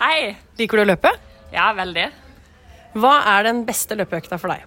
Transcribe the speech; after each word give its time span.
Hei! 0.00 0.34
Liker 0.58 0.80
du 0.80 0.82
å 0.82 0.88
løpe? 0.88 1.10
Ja, 1.54 1.68
veldig. 1.76 2.08
Hva 2.98 3.12
er 3.30 3.46
den 3.46 3.60
beste 3.66 3.94
løpeøkta 3.94 4.40
for 4.42 4.50
deg? 4.50 4.64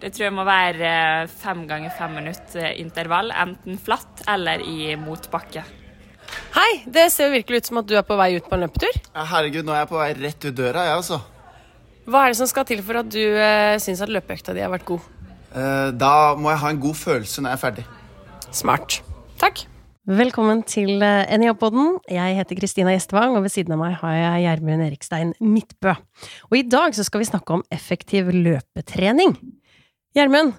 Det 0.00 0.10
tror 0.14 0.24
jeg 0.24 0.34
må 0.34 0.46
være 0.48 0.88
eh, 0.88 1.32
fem 1.42 1.66
ganger 1.68 1.92
fem 1.94 2.14
minutter 2.16 2.72
intervall, 2.80 3.28
enten 3.36 3.76
flatt 3.76 4.24
eller 4.32 4.64
i 4.64 4.94
motbakke. 4.96 5.62
Hei, 6.56 6.70
det 6.88 7.10
ser 7.12 7.28
jo 7.28 7.36
virkelig 7.36 7.60
ut 7.60 7.68
som 7.68 7.82
at 7.82 7.90
du 7.90 7.94
er 8.00 8.06
på 8.08 8.16
vei 8.16 8.30
ut 8.38 8.48
på 8.48 8.56
en 8.56 8.64
løpetur. 8.64 8.96
Ja, 9.12 9.26
herregud, 9.34 9.68
nå 9.68 9.74
er 9.76 9.84
jeg 9.84 9.90
på 9.92 10.00
vei 10.00 10.08
rett 10.22 10.48
ut 10.48 10.56
døra, 10.56 10.86
jeg, 10.88 11.02
altså. 11.02 11.20
Hva 12.08 12.24
er 12.24 12.32
det 12.32 12.40
som 12.40 12.50
skal 12.50 12.66
til 12.66 12.80
for 12.82 13.02
at 13.02 13.12
du 13.12 13.20
uh, 13.20 13.76
syns 13.82 14.00
at 14.02 14.10
løpeøkta 14.10 14.56
di 14.56 14.64
har 14.64 14.72
vært 14.72 14.88
god? 14.88 15.04
Eh, 15.52 15.90
da 16.00 16.14
må 16.40 16.48
jeg 16.48 16.62
ha 16.64 16.72
en 16.72 16.80
god 16.80 16.96
følelse 16.96 17.44
når 17.44 17.52
jeg 17.52 17.60
er 17.60 17.62
ferdig. 17.66 17.84
Smart. 18.56 19.02
Takk. 19.42 19.66
Velkommen 20.02 20.64
til 20.66 20.96
uh, 20.98 21.22
NIH-podden. 21.30 22.00
Jeg 22.10 22.34
heter 22.34 22.58
Kristina 22.58 22.90
Gjestvang, 22.90 23.36
og 23.38 23.44
ved 23.44 23.52
siden 23.54 23.76
av 23.76 23.78
meg 23.84 23.92
har 24.00 24.16
jeg 24.16 24.40
Gjermund 24.48 24.82
Erikstein 24.88 25.30
Midtbø. 25.38 25.92
Og 26.50 26.56
i 26.58 26.64
dag 26.66 26.96
så 26.96 27.04
skal 27.06 27.22
vi 27.22 27.28
snakke 27.28 27.54
om 27.54 27.62
effektiv 27.70 28.32
løpetrening. 28.34 29.36
Gjermund, 30.18 30.56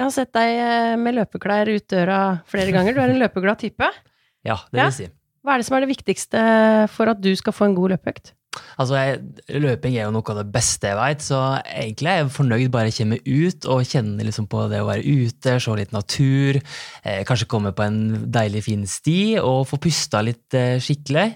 jeg 0.00 0.06
har 0.06 0.14
sett 0.16 0.32
deg 0.32 0.54
uh, 0.64 0.94
med 1.00 1.18
løpeklær 1.18 1.68
ut 1.74 1.86
døra 1.92 2.20
flere 2.48 2.72
ganger. 2.72 2.96
Du 2.96 3.02
er 3.04 3.12
en 3.12 3.20
løpeglad 3.24 3.60
type. 3.66 3.90
Ja, 4.48 4.54
det 4.72 4.78
vil 4.78 4.80
Ja. 4.86 4.92
si. 4.96 5.06
Hva 5.44 5.52
er 5.52 5.60
det 5.60 5.66
som 5.66 5.74
er 5.76 5.82
det 5.84 5.90
viktigste 5.90 6.40
for 6.88 7.10
at 7.12 7.18
du 7.20 7.28
skal 7.36 7.52
få 7.52 7.66
en 7.68 7.74
god 7.76 7.92
løpeøkt? 7.92 8.30
Altså, 8.50 8.96
jeg, 8.98 9.60
løping 9.62 9.94
er 9.94 10.08
jo 10.08 10.14
noe 10.14 10.32
av 10.32 10.40
det 10.40 10.50
beste 10.50 10.88
jeg 10.90 10.98
vet, 10.98 11.22
så 11.22 11.38
egentlig 11.68 12.10
er 12.10 12.16
jeg 12.18 12.30
fornøyd 12.34 12.72
bare 12.74 12.88
jeg 12.90 12.96
kommer 12.96 13.20
ut 13.22 13.66
og 13.70 13.86
kjenner 13.86 14.26
liksom 14.26 14.48
på 14.50 14.64
det 14.72 14.80
å 14.82 14.88
være 14.88 15.04
ute, 15.06 15.54
se 15.62 15.74
litt 15.78 15.92
natur, 15.94 16.58
eh, 17.04 17.20
kanskje 17.28 17.46
komme 17.50 17.70
på 17.76 17.84
en 17.84 18.00
deilig, 18.32 18.64
fin 18.66 18.82
sti 18.88 19.20
og 19.38 19.68
få 19.70 19.78
pusta 19.84 20.22
litt 20.26 20.56
eh, 20.58 20.80
skikkelig. 20.82 21.26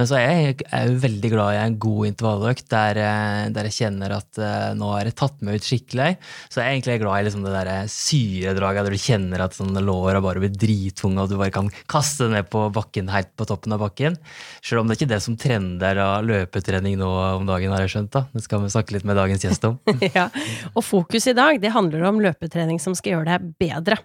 Men 0.00 0.08
så 0.08 0.16
er 0.16 0.24
jeg, 0.24 0.54
jeg 0.62 0.70
er 0.78 0.88
jo 0.88 1.02
veldig 1.02 1.32
glad 1.34 1.56
i 1.56 1.60
en 1.60 1.76
god 1.82 2.08
intervalløkt 2.08 2.70
der, 2.72 3.02
eh, 3.02 3.42
der 3.52 3.68
jeg 3.68 3.76
kjenner 3.82 4.16
at 4.16 4.40
eh, 4.40 4.70
nå 4.78 4.94
er 4.96 5.10
jeg 5.10 5.18
tatt 5.20 5.44
meg 5.44 5.60
ut 5.60 5.68
skikkelig. 5.68 6.08
Så 6.48 6.62
jeg 6.62 6.64
er 6.64 6.78
egentlig 6.78 6.98
glad 7.04 7.18
i 7.18 7.28
liksom 7.28 7.44
det 7.44 7.54
der 7.58 7.92
syredraget 7.92 8.88
der 8.88 8.96
du 8.96 9.02
kjenner 9.02 9.44
at 9.44 9.58
sånn 9.58 9.76
låra 9.82 10.24
bare 10.24 10.40
blir 10.40 10.56
drittunge 10.56 11.26
og 11.26 11.28
du 11.28 11.36
bare 11.36 11.52
kan 11.52 11.68
kaste 11.90 12.30
det 12.30 12.38
ned 12.38 12.50
på 12.52 12.64
bakken 12.72 13.12
helt 13.12 13.34
på 13.36 13.50
toppen 13.50 13.76
av 13.76 13.84
bakken. 13.84 14.16
Selv 14.64 14.80
om 14.80 14.88
det 14.88 14.96
er 14.96 15.02
ikke 15.02 15.12
det 15.12 15.22
som 15.26 15.36
trender 15.40 16.00
av 16.00 16.24
løpetrening 16.62 16.98
nå 17.00 17.08
om 17.38 17.46
dagen, 17.46 17.72
har 17.72 17.82
jeg 17.82 17.92
skjønt. 17.92 18.12
da. 18.12 18.26
Det 18.32 18.42
skal 18.44 18.62
vi 18.62 18.70
snakke 18.70 18.94
litt 18.94 19.04
med 19.04 19.16
dagens 19.16 19.42
gjest 19.42 19.64
om. 19.66 19.78
ja, 20.16 20.28
og 20.74 20.84
fokus 20.84 21.26
i 21.26 21.34
dag, 21.34 21.60
det 21.60 21.72
handler 21.74 22.04
om 22.08 22.20
løpetrening 22.22 22.78
som 22.80 22.94
skal 22.94 23.16
gjøre 23.16 23.32
deg 23.32 23.54
bedre. 23.58 23.98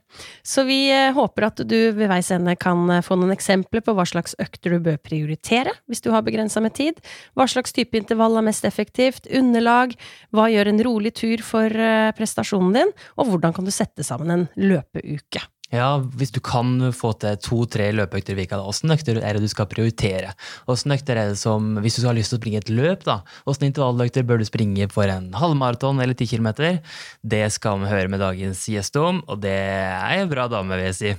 Så 0.44 0.66
vi 0.67 0.89
eh, 0.91 1.14
håper 1.14 1.47
at 1.49 1.61
du 1.61 1.77
ved 1.94 2.09
veis 2.09 2.31
ende 2.31 2.55
kan 2.58 2.89
eh, 2.89 3.03
få 3.05 3.17
noen 3.17 3.36
eksempler 3.36 3.83
på 3.86 3.94
hva 3.94 4.05
slags 4.08 4.36
økter 4.41 4.75
du 4.75 4.80
bør 4.83 4.97
prioritere 4.97 5.75
hvis 5.88 6.02
du 6.02 6.11
har 6.11 6.25
begrensa 6.25 6.61
med 6.64 6.75
tid, 6.77 6.97
hva 7.38 7.47
slags 7.49 7.75
type 7.75 7.97
intervall 7.97 8.39
er 8.39 8.47
mest 8.47 8.66
effektivt, 8.67 9.30
underlag, 9.30 9.94
hva 10.33 10.49
gjør 10.52 10.71
en 10.71 10.83
rolig 10.88 11.14
tur 11.17 11.44
for 11.45 11.69
eh, 11.69 12.14
prestasjonen 12.17 12.73
din, 12.81 12.95
og 13.17 13.31
hvordan 13.31 13.55
kan 13.55 13.67
du 13.67 13.73
sette 13.73 14.05
sammen 14.08 14.33
en 14.33 14.49
løpeuke. 14.58 15.45
Ja, 15.73 15.99
Hvis 15.99 16.31
du 16.31 16.39
kan 16.39 16.79
få 16.95 17.11
til 17.19 17.35
to-tre 17.43 17.89
løpeøkter 17.91 18.37
i 18.39 18.45
uka, 18.47 18.61
åssen 18.63 18.93
økter 18.93 19.19
er 19.19 19.35
det 19.35 19.43
du 19.43 19.51
skal 19.51 19.67
prioritere? 19.67 20.31
Hvordan 20.63 20.95
økter 20.95 21.19
er 21.19 21.31
det 21.33 21.39
som, 21.41 21.75
Hvis 21.83 21.99
du 21.99 22.07
har 22.07 22.15
lyst 22.15 22.31
til 22.31 22.39
å 22.39 22.41
springe 22.41 22.61
et 22.63 22.71
løp, 22.71 23.03
da, 23.03 23.21
åssen 23.45 23.67
intervalløkter 23.67 24.23
bør 24.23 24.39
du 24.39 24.47
springe 24.47 24.87
for 24.89 25.11
en 25.11 25.33
halvmaraton 25.35 25.99
eller 25.99 26.15
ti 26.15 26.25
kilometer? 26.25 26.79
Det 27.21 27.51
skal 27.51 27.81
vi 27.81 27.91
høre 27.91 28.07
med 28.07 28.23
dagens 28.23 28.63
gjest 28.71 28.95
om, 28.95 29.23
og 29.27 29.41
det 29.43 29.51
er 29.51 30.21
ei 30.21 30.27
bra 30.31 30.47
dame, 30.47 30.71
vil 30.77 30.87
jeg 30.87 30.99
si. 31.01 31.15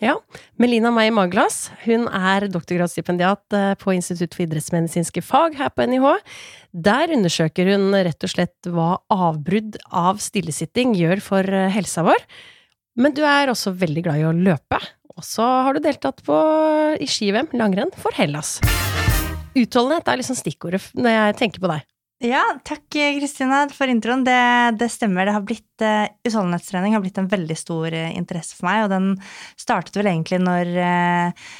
Ja, 0.00 0.14
Melina 0.56 0.88
Meyer 0.88 1.12
Maglas 1.12 1.66
hun 1.82 2.06
er 2.08 2.46
doktorgradsstipendiat 2.48 3.52
eh, 3.52 3.74
på 3.76 3.92
Institutt 3.92 4.32
for 4.32 4.46
idrettsmedisinske 4.46 5.20
fag 5.20 5.58
her 5.60 5.68
på 5.76 5.84
NIH. 5.84 6.06
Der 6.72 7.12
undersøker 7.12 7.68
hun 7.68 7.92
rett 7.92 8.24
og 8.24 8.32
slett 8.32 8.70
hva 8.72 8.94
avbrudd 9.12 9.76
av 9.92 10.22
stillesitting 10.24 10.96
gjør 10.96 11.20
for 11.20 11.44
eh, 11.44 11.68
helsa 11.76 12.06
vår. 12.08 12.24
Men 13.00 13.14
du 13.16 13.22
er 13.24 13.48
også 13.48 13.72
veldig 13.80 14.02
glad 14.04 14.20
i 14.20 14.26
å 14.28 14.34
løpe, 14.36 14.76
og 15.16 15.24
så 15.24 15.44
har 15.64 15.76
du 15.76 15.80
deltatt 15.84 16.20
på, 16.26 16.36
i 17.00 17.06
ski-VM, 17.08 17.48
langrenn, 17.56 17.92
for 17.96 18.12
Hellas. 18.12 18.58
Utholdenhet 19.56 20.10
er 20.10 20.20
liksom 20.20 20.36
stikkordet 20.36 20.82
når 21.00 21.16
jeg 21.16 21.38
tenker 21.40 21.64
på 21.64 21.70
deg. 21.72 21.86
Ja, 22.20 22.42
takk 22.68 22.84
Kristina 22.92 23.62
for 23.72 23.88
introen. 23.88 24.26
Det, 24.26 24.36
det 24.76 24.90
stemmer. 24.92 25.24
Det 25.24 25.32
har 25.32 25.44
blitt, 25.48 25.70
uh, 25.80 26.12
Utholdenhetstrening 26.28 26.92
har 26.92 27.00
blitt 27.00 27.16
en 27.22 27.30
veldig 27.32 27.56
stor 27.56 27.88
uh, 27.96 28.10
interesse 28.12 28.58
for 28.58 28.68
meg, 28.68 28.84
og 28.84 28.92
den 28.92 29.08
startet 29.56 29.96
vel 29.96 30.10
egentlig 30.12 30.42
når 30.44 30.74
uh, 30.76 31.50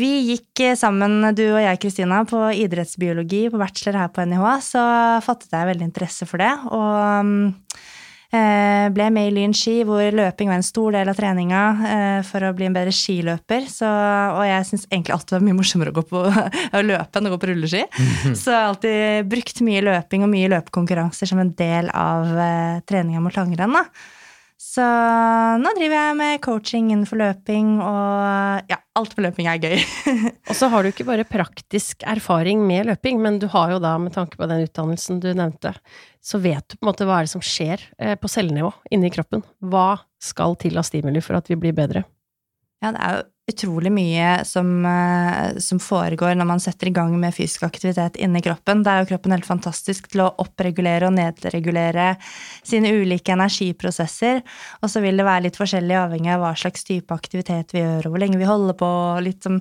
vi 0.00 0.08
gikk 0.30 0.62
sammen, 0.80 1.34
du 1.36 1.44
og 1.50 1.60
jeg, 1.60 1.82
Kristina, 1.84 2.22
på 2.24 2.46
idrettsbiologi 2.64 3.50
på 3.52 3.60
bachelor 3.60 4.00
her 4.00 4.14
på 4.16 4.24
NIH, 4.24 4.46
så 4.64 4.84
fattet 5.20 5.52
jeg 5.52 5.68
veldig 5.68 5.90
interesse 5.90 6.24
for 6.30 6.40
det, 6.40 6.54
og 6.72 7.28
mm, 7.28 7.50
ble 8.32 9.08
med 9.12 9.28
i 9.28 9.32
Lyn 9.34 9.52
ski, 9.56 9.82
hvor 9.84 10.14
løping 10.16 10.48
var 10.48 10.56
en 10.56 10.64
stor 10.64 10.94
del 10.94 11.10
av 11.12 11.18
treninga 11.18 11.62
eh, 11.88 12.20
for 12.24 12.46
å 12.46 12.52
bli 12.56 12.68
en 12.68 12.76
bedre 12.76 12.94
skiløper. 12.96 13.66
Så, 13.68 13.88
og 13.88 14.40
jeg 14.48 14.68
syns 14.70 14.86
egentlig 14.88 15.16
alltid 15.16 15.34
det 15.34 15.38
var 15.38 15.46
mye 15.50 15.58
morsommere 15.58 15.92
å, 15.92 15.98
gå 15.98 16.06
på, 16.08 16.24
å 16.78 16.82
løpe 16.86 17.20
enn 17.20 17.28
å 17.28 17.34
gå 17.34 17.40
på 17.42 17.50
rulleski. 17.52 17.84
Så 18.32 18.54
jeg 18.54 18.56
har 18.56 18.70
alltid 18.70 19.28
brukt 19.32 19.62
mye 19.66 19.84
løping 19.84 20.24
og 20.24 20.32
mye 20.32 20.50
løpekonkurranser 20.54 21.28
som 21.28 21.42
en 21.44 21.52
del 21.58 21.92
av 21.92 22.32
eh, 22.46 22.82
treninga 22.88 23.20
mot 23.24 23.36
langrenn. 23.36 23.80
da. 23.82 23.86
Så 24.62 24.84
nå 25.58 25.70
driver 25.74 25.96
jeg 25.96 26.16
med 26.20 26.40
coaching 26.44 26.92
innenfor 26.92 27.18
løping, 27.18 27.74
og 27.82 28.70
ja, 28.70 28.78
alt 28.96 29.16
med 29.16 29.26
løping 29.26 29.48
er 29.50 29.58
gøy. 29.58 29.74
Og 30.50 30.54
så 30.54 30.68
har 30.70 30.84
du 30.84 30.92
ikke 30.92 31.06
bare 31.08 31.26
praktisk 31.26 32.04
erfaring 32.06 32.62
med 32.68 32.86
løping, 32.92 33.18
men 33.24 33.40
du 33.42 33.48
har 33.50 33.74
jo 33.74 33.80
da, 33.82 33.96
med 33.98 34.14
tanke 34.14 34.38
på 34.38 34.46
den 34.46 34.62
utdannelsen 34.62 35.18
du 35.24 35.32
nevnte, 35.34 35.74
så 36.22 36.38
vet 36.44 36.62
du 36.70 36.76
på 36.76 36.86
en 36.86 36.92
måte 36.92 37.08
hva 37.08 37.18
er 37.18 37.26
det 37.26 37.34
som 37.34 37.42
skjer 37.42 37.82
eh, 37.98 38.14
på 38.14 38.30
cellenivå 38.30 38.70
inni 38.94 39.10
kroppen. 39.12 39.42
Hva 39.66 39.96
skal 40.22 40.54
til 40.62 40.78
av 40.78 40.86
stimuli 40.86 41.24
for 41.26 41.40
at 41.40 41.50
vi 41.50 41.58
blir 41.58 41.74
bedre? 41.74 42.06
Ja, 42.82 42.94
det 42.94 43.02
er 43.02 43.18
jo 43.18 43.26
utrolig 43.50 43.90
mye 43.92 44.44
som, 44.44 44.86
eh, 44.86 45.58
som 45.58 45.78
foregår 45.82 46.36
når 46.38 46.46
man 46.46 46.60
setter 46.62 46.86
i 46.86 46.94
gang 46.94 47.20
med 47.20 47.34
fysisk 47.34 47.64
aktivitet 47.66 48.16
inni 48.16 48.40
kroppen. 48.42 48.84
Der 48.84 49.00
er 49.00 49.02
jo 49.02 49.10
kroppen 49.10 49.34
helt 49.34 49.48
fantastisk 49.48 50.06
til 50.12 50.22
å 50.22 50.28
oppregulere 50.38 51.08
og 51.08 51.16
nedregulere 51.16 52.16
sine 52.62 52.92
ulike 52.94 53.34
energiprosesser. 53.34 54.42
Og 54.80 54.92
så 54.92 55.02
vil 55.02 55.18
det 55.18 55.26
være 55.26 55.48
litt 55.48 55.58
forskjellig 55.58 55.98
avhengig 56.04 56.30
av 56.36 56.44
hva 56.44 56.54
slags 56.54 56.86
type 56.86 57.10
aktivitet 57.10 57.74
vi 57.74 57.82
gjør, 57.82 58.06
og 58.06 58.14
hvor 58.14 58.22
lenge 58.22 58.38
vi 58.38 58.48
holder 58.48 58.78
på, 58.78 58.86
og 58.86 59.22
litt 59.26 59.42
som 59.42 59.58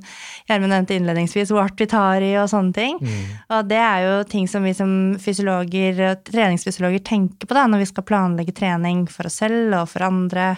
Gjermund 0.47 0.75
nevnte 0.75 0.99
innledningsvis, 0.99 1.49
hvor 1.49 1.65
hardt 1.65 1.81
vi 1.81 1.89
tar 1.89 2.21
i 2.21 2.35
og 2.37 2.51
sånne 2.53 2.77
ting. 2.77 3.01
Og 3.49 3.65
det 3.67 3.81
er 3.81 4.05
jo 4.05 4.15
ting 4.29 4.47
som 4.47 4.63
vi 4.63 4.77
som 4.77 5.17
fysiologer, 5.17 6.21
treningsfysiologer 6.29 7.01
tenker 7.01 7.49
på 7.49 7.57
da, 7.57 7.65
når 7.65 7.81
vi 7.81 7.93
skal 7.95 8.05
planlegge 8.05 8.53
trening 8.53 9.07
for 9.09 9.25
oss 9.25 9.41
selv 9.41 9.73
og 9.73 9.89
for 9.89 10.05
andre 10.05 10.51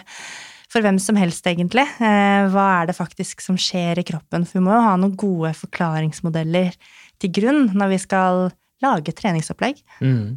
for 0.74 0.82
hvem 0.82 0.98
som 0.98 1.18
helst, 1.18 1.46
egentlig. 1.46 1.86
Eh, 2.02 2.50
hva 2.50 2.66
er 2.80 2.90
det 2.90 2.98
faktisk 2.98 3.44
som 3.44 3.58
skjer 3.60 4.00
i 4.02 4.06
kroppen? 4.06 4.46
For 4.48 4.58
vi 4.58 4.66
må 4.66 4.74
jo 4.74 4.84
ha 4.88 4.98
noen 4.98 5.14
gode 5.18 5.54
forklaringsmodeller 5.60 6.74
til 7.22 7.34
grunn 7.38 7.68
når 7.78 7.94
vi 7.94 7.98
skal 8.02 8.46
lage 8.82 9.14
treningsopplegg. 9.14 9.78
Mm. 10.02 10.34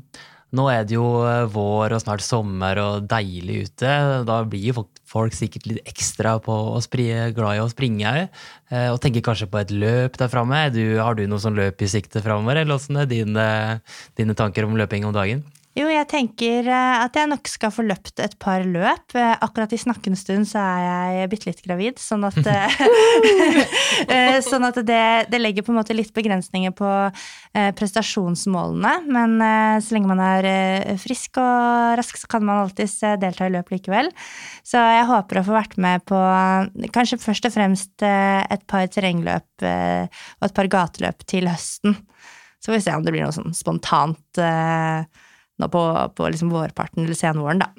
Nå 0.57 0.63
er 0.71 0.85
det 0.87 0.95
jo 0.95 1.07
eh, 1.27 1.43
vår 1.51 1.97
og 1.97 2.03
snart 2.05 2.23
sommer 2.23 2.79
og 2.79 3.09
deilig 3.09 3.65
ute. 3.65 3.95
Da 4.29 4.37
blir 4.47 4.69
jo 4.69 4.85
folk, 5.07 5.35
sikkert 5.35 5.67
litt 5.67 5.89
ekstra 5.89 6.37
på 6.43 6.53
å 6.77 6.79
spri, 6.85 7.09
glad 7.35 7.57
i 7.57 7.63
å 7.63 7.67
springe 7.71 8.13
eh, 8.27 8.87
og 8.91 9.01
tenker 9.03 9.25
kanskje 9.25 9.49
på 9.51 9.59
et 9.59 9.73
løp 9.73 10.21
der 10.21 10.31
framme. 10.31 10.67
Har 11.01 11.17
du 11.17 11.25
noe 11.25 11.41
sånn 11.43 11.57
løp 11.57 11.81
i 11.81 11.91
sikte 11.91 12.21
framover, 12.23 12.61
eller 12.61 12.77
åssen 12.77 13.01
er 13.01 13.09
dine, 13.09 13.47
dine 14.19 14.37
tanker 14.37 14.69
om 14.69 14.77
løping 14.79 15.09
om 15.09 15.17
dagen? 15.17 15.43
Jo, 15.77 15.85
jeg 15.91 16.07
tenker 16.09 16.65
eh, 16.65 16.95
at 17.03 17.17
jeg 17.19 17.29
nok 17.29 17.49
skal 17.51 17.69
få 17.73 17.83
løpt 17.85 18.17
et 18.23 18.33
par 18.41 18.63
løp. 18.65 19.13
Eh, 19.13 19.33
Akkurat 19.45 19.73
i 19.75 19.77
snakkende 19.77 20.17
stund 20.17 20.47
så 20.49 20.63
er 20.63 21.11
jeg 21.19 21.29
bitte 21.29 21.51
litt 21.51 21.61
gravid, 21.61 22.01
sånn 22.01 22.25
at, 22.25 22.39
eh, 24.15 24.39
sånn 24.45 24.65
at 24.65 24.79
det, 24.87 25.03
det 25.29 25.41
legger 25.41 25.67
på 25.67 25.73
en 25.73 25.77
måte 25.77 25.93
litt 25.97 26.09
begrensninger 26.17 26.73
på 26.77 26.93
prestasjonsmålene. 27.77 28.93
Men 29.13 29.37
så 29.81 29.95
lenge 29.95 30.09
man 30.09 30.21
er 30.21 30.97
frisk 31.01 31.39
og 31.41 31.97
rask, 31.97 32.17
så 32.21 32.29
kan 32.29 32.45
man 32.45 32.63
alltids 32.63 32.99
delta 33.21 33.47
i 33.47 33.53
løp 33.53 33.71
likevel. 33.73 34.11
Så 34.65 34.81
jeg 34.81 35.07
håper 35.09 35.41
å 35.41 35.45
få 35.47 35.55
vært 35.55 35.77
med 35.81 36.05
på 36.09 36.19
kanskje 36.93 37.21
først 37.21 37.49
og 37.49 37.55
fremst 37.55 38.05
et 38.05 38.65
par 38.69 38.89
terrengløp 38.93 39.65
og 39.65 40.49
et 40.49 40.57
par 40.57 40.69
gateløp 40.73 41.25
til 41.29 41.49
høsten. 41.49 41.97
Så 42.59 42.71
får 42.71 42.77
vi 42.77 42.83
se 42.85 42.93
om 42.97 43.05
det 43.05 43.13
blir 43.15 43.25
noe 43.25 43.35
sånn 43.35 43.53
spontant 43.57 44.41
eh, 44.41 45.05
nå 45.59 45.67
på, 45.73 45.81
på 46.13 46.27
liksom 46.29 46.51
vårparten 46.53 47.03
eller 47.05 47.17
senvåren, 47.17 47.59
da. 47.63 47.69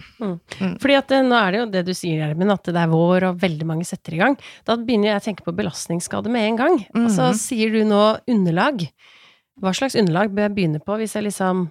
Fordi 0.83 0.97
at 0.99 1.13
eh, 1.15 1.23
nå 1.23 1.37
er 1.39 1.53
det 1.55 1.61
jo 1.61 1.67
det 1.77 1.83
du 1.87 1.93
sier, 1.95 2.25
Gjermund, 2.25 2.51
at 2.57 2.65
det 2.75 2.81
er 2.83 2.91
vår 2.91 3.29
og 3.31 3.39
veldig 3.43 3.67
mange 3.71 3.87
setter 3.87 4.17
i 4.17 4.21
gang. 4.23 4.35
Da 4.67 4.75
begynner 4.77 5.13
jeg 5.13 5.21
å 5.21 5.25
tenke 5.29 5.47
på 5.47 5.55
belastningsskade 5.55 6.33
med 6.35 6.49
en 6.49 6.57
gang. 6.59 6.79
Og 6.95 7.09
så 7.15 7.29
Mhm. 7.31 7.39
sier 7.39 7.71
du 7.73 7.85
nå 7.87 8.03
underlag. 8.29 8.89
Hva 9.63 9.73
slags 9.75 9.95
underlag 9.99 10.31
bør 10.35 10.49
jeg 10.49 10.55
begynne 10.57 10.81
på 10.85 10.97
hvis 10.99 11.15
jeg 11.15 11.25
liksom 11.29 11.69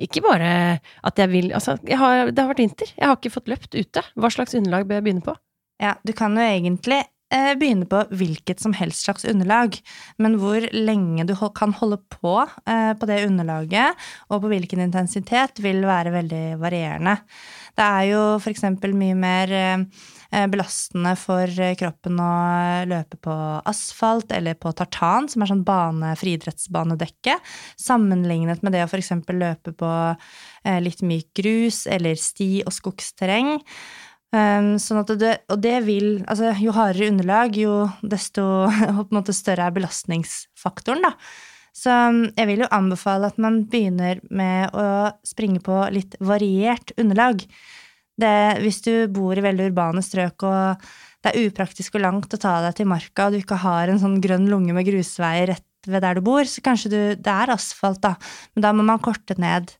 ikke 0.00 0.22
bare 0.24 0.80
at 1.04 1.16
jeg 1.20 1.28
vil 1.28 1.50
Altså, 1.52 1.78
jeg 1.84 1.98
har, 2.00 2.30
det 2.30 2.38
har 2.40 2.48
vært 2.54 2.62
vinter, 2.64 2.88
jeg 2.96 3.06
har 3.06 3.16
ikke 3.16 3.32
fått 3.36 3.48
løpt 3.52 3.74
ute. 3.76 4.02
Hva 4.16 4.30
slags 4.32 4.54
underlag 4.56 4.86
bør 4.88 4.96
jeg 5.00 5.04
begynne 5.04 5.24
på? 5.24 5.34
Ja, 5.80 5.94
du 6.04 6.12
kan 6.16 6.32
jo 6.36 6.40
egentlig 6.44 7.02
begynne 7.30 7.86
på 7.86 8.02
hvilket 8.10 8.62
som 8.62 8.74
helst 8.74 9.04
slags 9.06 9.24
underlag, 9.28 9.76
men 10.18 10.36
hvor 10.40 10.64
lenge 10.74 11.26
du 11.28 11.34
kan 11.54 11.74
holde 11.78 12.00
på 12.10 12.36
eh, 12.66 12.92
på 12.98 13.08
det 13.10 13.22
underlaget, 13.28 13.98
og 14.28 14.42
på 14.42 14.50
hvilken 14.52 14.82
intensitet, 14.84 15.62
vil 15.62 15.84
være 15.86 16.14
veldig 16.14 16.44
varierende. 16.60 17.16
Det 17.78 17.86
er 17.86 18.08
jo 18.10 18.22
eksempel 18.50 18.94
mye 18.98 19.16
mer 19.18 19.52
eh, 19.54 20.46
belastende 20.50 21.14
for 21.18 21.48
eh, 21.60 21.76
kroppen 21.78 22.20
å 22.22 22.32
løpe 22.90 23.20
på 23.22 23.36
asfalt 23.68 24.34
eller 24.36 24.58
på 24.60 24.72
tartan, 24.76 25.28
som 25.30 25.44
er 25.44 25.52
sånn 25.52 25.64
bane, 25.66 26.12
friidrettsbanedekke, 26.20 27.38
sammenlignet 27.80 28.64
med 28.66 28.76
det 28.76 28.84
å 28.86 28.92
eksempel 29.00 29.40
løpe 29.40 29.74
på 29.76 29.90
eh, 30.10 30.78
litt 30.82 31.02
myk 31.06 31.30
grus 31.40 31.86
eller 31.90 32.18
sti 32.18 32.52
og 32.66 32.74
skogsterreng. 32.74 33.58
Um, 34.30 34.76
sånn 34.78 35.02
det, 35.18 35.40
og 35.50 35.58
det 35.58 35.80
vil 35.82 36.20
Altså, 36.30 36.52
jo 36.62 36.70
hardere 36.76 37.08
underlag, 37.10 37.56
jo 37.58 37.88
desto 37.98 38.44
måte 39.16 39.34
større 39.34 39.66
er 39.66 39.74
belastningsfaktoren, 39.74 41.02
da. 41.08 41.16
Så 41.74 41.90
um, 41.90 42.22
jeg 42.36 42.46
vil 42.50 42.62
jo 42.64 42.70
anbefale 42.74 43.30
at 43.30 43.40
man 43.42 43.64
begynner 43.70 44.22
med 44.30 44.74
å 44.74 45.10
springe 45.26 45.62
på 45.64 45.82
litt 45.94 46.14
variert 46.22 46.94
underlag. 46.98 47.42
Det, 48.20 48.36
hvis 48.62 48.82
du 48.86 48.92
bor 49.10 49.38
i 49.38 49.42
veldig 49.42 49.70
urbane 49.70 50.02
strøk 50.04 50.44
og 50.46 50.86
det 51.24 51.32
er 51.32 51.48
upraktisk 51.48 51.96
og 51.96 52.04
langt 52.04 52.34
å 52.36 52.40
ta 52.40 52.58
deg 52.64 52.78
til 52.78 52.88
marka, 52.90 53.26
og 53.26 53.34
du 53.34 53.40
ikke 53.42 53.60
har 53.64 53.90
en 53.90 54.00
sånn 54.00 54.20
grønn 54.24 54.48
lunge 54.50 54.76
med 54.76 54.86
grusveier 54.88 55.50
rett 55.52 55.66
ved 55.88 56.04
der 56.04 56.18
du 56.18 56.24
bor, 56.24 56.44
så 56.44 56.62
kanskje 56.64 56.92
du 56.92 57.00
Det 57.16 57.32
er 57.32 57.52
asfalt, 57.54 58.02
da, 58.04 58.14
men 58.54 58.64
da 58.64 58.72
må 58.76 58.84
man 58.86 59.00
korte 59.02 59.36
ned 59.40 59.72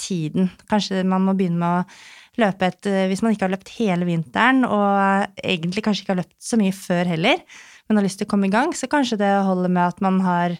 tiden. 0.00 0.50
Kanskje 0.70 1.02
man 1.04 1.24
må 1.26 1.34
begynne 1.36 1.60
med 1.60 1.82
å 1.82 2.40
løpe 2.40 2.68
et 2.70 2.88
eh, 2.88 3.06
Hvis 3.10 3.22
man 3.24 3.34
ikke 3.34 3.46
har 3.46 3.54
løpt 3.54 3.74
hele 3.78 4.08
vinteren, 4.08 4.64
og 4.64 5.28
egentlig 5.42 5.84
kanskje 5.84 6.06
ikke 6.06 6.14
har 6.14 6.22
løpt 6.22 6.38
så 6.40 6.58
mye 6.60 6.74
før 6.76 7.10
heller, 7.12 7.42
men 7.88 8.00
har 8.00 8.06
lyst 8.06 8.22
til 8.22 8.28
å 8.28 8.32
komme 8.32 8.48
i 8.48 8.54
gang, 8.54 8.72
så 8.76 8.88
kanskje 8.90 9.20
det 9.20 9.32
holder 9.46 9.72
med 9.72 9.84
at 9.84 10.00
man 10.04 10.20
har 10.24 10.56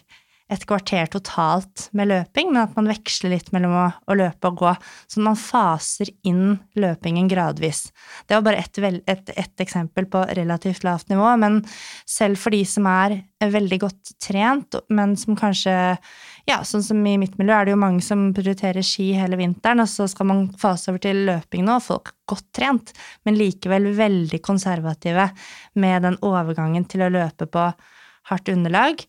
et 0.51 0.65
kvarter 0.67 1.07
totalt 1.07 1.87
med 1.95 2.09
løping, 2.11 2.49
men 2.51 2.65
at 2.65 2.75
man 2.75 2.89
veksler 2.91 3.31
litt 3.31 3.49
mellom 3.55 3.73
å, 3.79 3.85
å 4.11 4.17
løpe 4.17 4.49
og 4.49 4.59
gå, 4.59 4.73
så 5.09 5.23
man 5.23 5.39
faser 5.39 6.11
inn 6.27 6.57
løpingen 6.79 7.29
gradvis. 7.31 7.85
Det 8.27 8.35
var 8.35 8.45
bare 8.49 8.59
ett 8.61 8.81
et, 8.83 9.31
et 9.31 9.63
eksempel 9.63 10.09
på 10.11 10.25
relativt 10.35 10.83
lavt 10.83 11.09
nivå, 11.13 11.29
men 11.39 11.61
selv 12.09 12.41
for 12.41 12.53
de 12.53 12.61
som 12.67 12.89
er 12.91 13.21
veldig 13.39 13.79
godt 13.85 14.13
trent, 14.23 14.77
men 14.93 15.15
som 15.19 15.39
kanskje 15.39 15.73
ja, 16.49 16.59
sånn 16.67 16.83
som 16.83 16.99
i 17.07 17.15
mitt 17.19 17.37
miljø 17.39 17.55
er 17.55 17.67
det 17.67 17.73
jo 17.73 17.79
mange 17.79 18.03
som 18.03 18.29
prioriterer 18.35 18.83
ski 18.83 19.13
hele 19.15 19.39
vinteren, 19.39 19.83
og 19.83 19.89
så 19.89 20.09
skal 20.11 20.27
man 20.27 20.45
fase 20.59 20.91
over 20.91 21.03
til 21.03 21.23
løping 21.29 21.63
nå, 21.67 21.79
folk 21.83 22.11
er 22.11 22.19
godt 22.33 22.49
trent, 22.55 22.95
men 23.23 23.39
likevel 23.39 23.93
veldig 23.95 24.43
konservative 24.43 25.29
med 25.79 26.03
den 26.03 26.19
overgangen 26.23 26.87
til 26.91 27.05
å 27.05 27.13
løpe 27.13 27.47
på 27.47 27.69
hardt 28.29 28.51
underlag, 28.51 29.03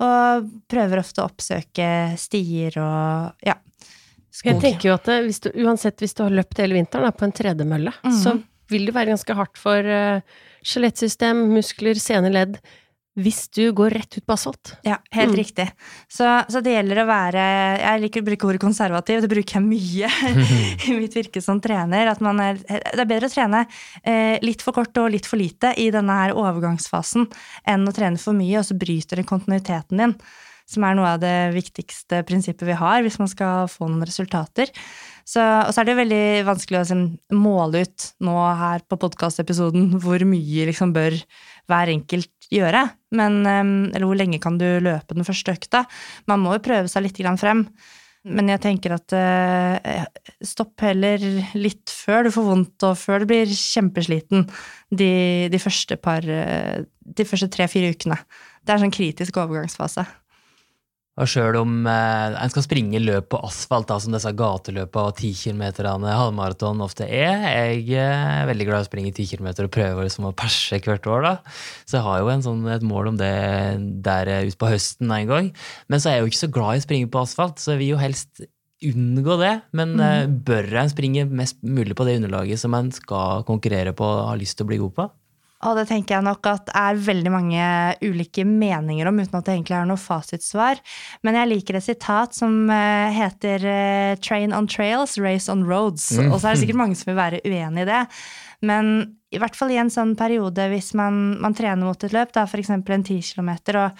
og 0.00 0.50
prøver 0.70 1.00
ofte 1.02 1.22
å 1.22 1.28
oppsøke 1.30 1.88
stier 2.20 2.76
og 2.78 3.46
ja, 3.46 3.56
skog. 4.30 4.52
Jeg 4.52 4.60
tenker 4.62 4.88
jo 4.90 4.94
at 4.94 5.08
det, 5.10 5.16
hvis 5.26 5.40
du, 5.42 5.48
uansett 5.64 5.98
hvis 6.04 6.14
du 6.14 6.22
har 6.22 6.30
løpt 6.38 6.60
hele 6.62 6.78
vinteren 6.78 7.08
da, 7.08 7.10
på 7.14 7.26
en 7.26 7.32
tredemølle, 7.34 7.92
Mhm. 8.04 8.18
så 8.22 8.36
vil 8.70 8.84
det 8.86 8.94
være 8.94 9.14
ganske 9.14 9.34
hardt 9.34 9.56
for 9.58 9.80
uh, 9.80 10.20
skjelettsystem, 10.62 11.46
muskler, 11.54 11.96
sene 11.98 12.30
ledd, 12.30 12.58
hvis 13.18 13.48
du 13.54 13.72
går 13.74 13.90
rett 13.98 14.16
ut 14.18 14.24
på 14.26 14.34
asfalt. 14.36 14.76
Ja, 14.86 14.96
helt 15.12 15.32
Mm. 15.34 15.38
riktig. 15.40 15.66
Så, 16.08 16.24
så 16.48 16.62
det 16.62 16.76
gjelder 16.76 17.02
å 17.02 17.06
være 17.08 17.42
Jeg 17.82 18.00
liker 18.04 18.22
å 18.22 18.26
bruke 18.28 18.46
ordet 18.46 18.60
konservativ, 18.62 19.20
det 19.24 19.30
bruker 19.32 19.58
jeg 19.58 19.66
mye 19.66 20.10
i 20.88 20.96
mitt 20.96 21.16
virke 21.18 21.42
som 21.42 21.60
trener. 21.60 22.06
At 22.12 22.20
man 22.24 22.38
er, 22.40 22.60
det 22.62 23.02
er 23.02 23.08
bedre 23.10 23.26
å 23.30 23.34
trene 23.34 23.64
eh, 24.04 24.38
litt 24.44 24.62
for 24.62 24.76
kort 24.76 24.96
og 25.02 25.10
litt 25.14 25.26
for 25.26 25.40
lite 25.40 25.74
i 25.76 25.90
denne 25.94 26.14
her 26.22 26.36
overgangsfasen 26.38 27.26
enn 27.66 27.88
å 27.88 27.94
trene 27.96 28.18
for 28.22 28.36
mye, 28.38 28.60
og 28.62 28.68
så 28.70 28.78
bryter 28.78 29.18
det 29.22 29.26
kontinuiteten 29.28 29.98
din. 30.04 30.14
Som 30.68 30.84
er 30.84 30.94
noe 30.98 31.14
av 31.16 31.20
det 31.22 31.36
viktigste 31.54 32.18
prinsippet 32.28 32.66
vi 32.68 32.74
har 32.76 33.00
hvis 33.00 33.16
man 33.18 33.30
skal 33.32 33.70
få 33.72 33.86
noen 33.88 34.04
resultater. 34.04 34.68
Så, 35.24 35.40
og 35.40 35.72
så 35.72 35.80
er 35.80 35.88
det 35.88 35.94
jo 35.94 36.00
veldig 36.02 36.24
vanskelig 36.44 36.76
å 36.76 36.82
liksom, 36.84 37.02
måle 37.36 37.82
ut 37.86 38.06
nå 38.24 38.34
her 38.60 38.84
på 38.88 38.98
podkastepisoden 39.00 39.94
hvor 40.00 40.20
mye 40.28 40.68
liksom 40.68 40.92
bør 40.96 41.16
hver 41.68 41.92
enkelt 41.92 42.48
gjøre. 42.52 42.84
Men, 43.14 43.40
eller 43.46 44.04
hvor 44.04 44.18
lenge 44.18 44.40
kan 44.42 44.58
du 44.60 44.66
løpe 44.84 45.16
den 45.16 45.26
første 45.26 45.54
økta? 45.56 45.84
Man 46.28 46.42
må 46.44 46.56
jo 46.56 46.64
prøve 46.66 46.90
seg 46.92 47.06
litt 47.06 47.22
frem. 47.40 47.64
Men 48.28 48.50
jeg 48.50 48.60
tenker 48.60 48.92
at 48.96 49.14
eh, 49.16 50.04
stopp 50.44 50.82
heller 50.84 51.22
litt 51.56 51.88
før 51.92 52.26
du 52.26 52.32
får 52.34 52.46
vondt, 52.48 52.84
og 52.84 52.98
før 52.98 53.22
du 53.22 53.30
blir 53.30 53.52
kjempesliten 53.54 54.44
de, 54.90 55.48
de 55.52 55.60
første 55.62 55.96
par 56.02 56.26
eh, 56.26 56.84
De 57.08 57.24
tre-fire 57.24 57.94
ukene. 57.94 58.18
Det 58.60 58.74
er 58.74 58.76
en 58.76 58.88
sånn 58.88 58.96
kritisk 58.98 59.38
overgangsfase. 59.40 60.04
Og 61.18 61.26
sjøl 61.26 61.56
om 61.58 61.86
eh, 61.90 62.36
en 62.38 62.52
skal 62.52 62.64
springe 62.64 63.00
løp 63.02 63.30
på 63.32 63.40
asfalt, 63.46 63.88
da, 63.90 63.96
som 63.98 64.14
disse 64.14 64.30
gateløpene 64.38 65.10
og 65.10 65.18
10 65.18 65.32
km 65.40 65.64
halvmaraton 66.06 66.84
ofte 66.84 67.08
er 67.08 67.42
Jeg 67.82 67.88
er 67.98 68.46
veldig 68.46 68.68
glad 68.68 68.84
i 68.84 68.86
å 68.86 68.88
springe 68.88 69.14
10 69.14 69.32
km 69.32 69.48
og 69.66 69.72
prøver 69.74 70.06
liksom 70.06 70.28
å 70.30 70.34
perse 70.38 70.78
hvert 70.78 71.08
år. 71.10 71.26
da. 71.26 71.34
Så 71.88 71.98
jeg 71.98 72.06
har 72.06 72.20
jo 72.22 72.30
en 72.34 72.44
sånn, 72.46 72.62
et 72.70 72.86
mål 72.86 73.12
om 73.14 73.18
det 73.18 73.32
der 74.06 74.30
ute 74.46 74.60
på 74.60 74.70
høsten 74.70 75.10
en 75.10 75.32
gang. 75.32 75.50
Men 75.90 76.02
så 76.02 76.10
er 76.10 76.18
jeg 76.18 76.24
jo 76.26 76.32
ikke 76.32 76.44
så 76.44 76.52
glad 76.54 76.76
i 76.76 76.84
å 76.84 76.86
springe 76.86 77.10
på 77.10 77.24
asfalt, 77.24 77.58
så 77.58 77.74
jeg 77.74 77.82
vil 77.82 77.94
jo 77.96 78.02
helst 78.02 78.46
unngå 78.84 79.38
det. 79.42 79.54
Men 79.74 79.98
eh, 79.98 80.26
bør 80.28 80.70
en 80.84 80.92
springe 80.92 81.26
mest 81.26 81.58
mulig 81.66 81.96
på 81.98 82.06
det 82.06 82.20
underlaget 82.20 82.62
som 82.62 82.76
en 82.78 82.92
skal 82.94 83.46
konkurrere 83.48 83.94
på 83.96 84.06
og 84.06 84.28
har 84.30 84.38
lyst 84.38 84.58
til 84.58 84.68
å 84.68 84.70
bli 84.70 84.80
god 84.84 84.94
på? 84.94 85.08
Og 85.66 85.74
det 85.74 85.88
tenker 85.90 86.14
jeg 86.14 86.26
nok 86.26 86.46
at 86.46 86.70
er 86.76 86.98
veldig 87.02 87.30
mange 87.34 87.68
ulike 88.04 88.44
meninger 88.46 89.10
om, 89.10 89.18
uten 89.18 89.40
at 89.40 89.48
det 89.48 89.56
egentlig 89.56 89.74
er 89.74 89.88
noe 89.90 89.98
fasitsvar. 89.98 90.78
Men 91.26 91.38
jeg 91.40 91.50
liker 91.50 91.78
et 91.78 91.86
sitat 91.88 92.36
som 92.36 92.70
eh, 92.70 93.10
heter 93.16 93.66
eh, 93.66 94.12
'Train 94.22 94.54
on 94.54 94.70
trails, 94.70 95.16
race 95.18 95.50
on 95.50 95.66
roads'. 95.66 96.12
Mm. 96.14 96.30
Og 96.30 96.38
så 96.38 96.48
er 96.48 96.54
det 96.54 96.62
sikkert 96.62 96.82
mange 96.84 96.98
som 96.98 97.10
vil 97.10 97.18
være 97.18 97.42
uenig 97.42 97.82
i 97.82 97.90
det. 97.90 98.04
Men 98.62 98.94
i 99.34 99.40
hvert 99.42 99.58
fall 99.58 99.74
i 99.74 99.80
en 99.82 99.90
sånn 99.92 100.14
periode 100.18 100.70
hvis 100.70 100.94
man, 100.98 101.36
man 101.42 101.54
trener 101.58 101.84
mot 101.84 102.06
et 102.06 102.14
løp, 102.14 102.30
da 102.34 102.46
f.eks. 102.46 102.70
en 102.70 102.84
10 102.86 103.18
km, 103.34 103.50
og 103.82 103.98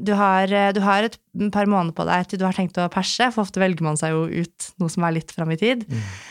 du 0.00 0.12
har, 0.16 0.48
eh, 0.52 0.72
du 0.72 0.80
har 0.84 1.06
et 1.06 1.20
par 1.52 1.68
måneder 1.68 1.92
på 1.96 2.08
deg 2.08 2.26
til 2.28 2.40
du 2.40 2.48
har 2.48 2.56
tenkt 2.56 2.80
å 2.80 2.88
perse, 2.92 3.30
for 3.32 3.44
ofte 3.44 3.60
velger 3.60 3.84
man 3.84 4.00
seg 4.00 4.16
jo 4.16 4.26
ut 4.28 4.72
noe 4.80 4.92
som 4.92 5.04
er 5.04 5.16
litt 5.16 5.32
fram 5.32 5.52
i 5.52 5.60
tid. 5.60 5.86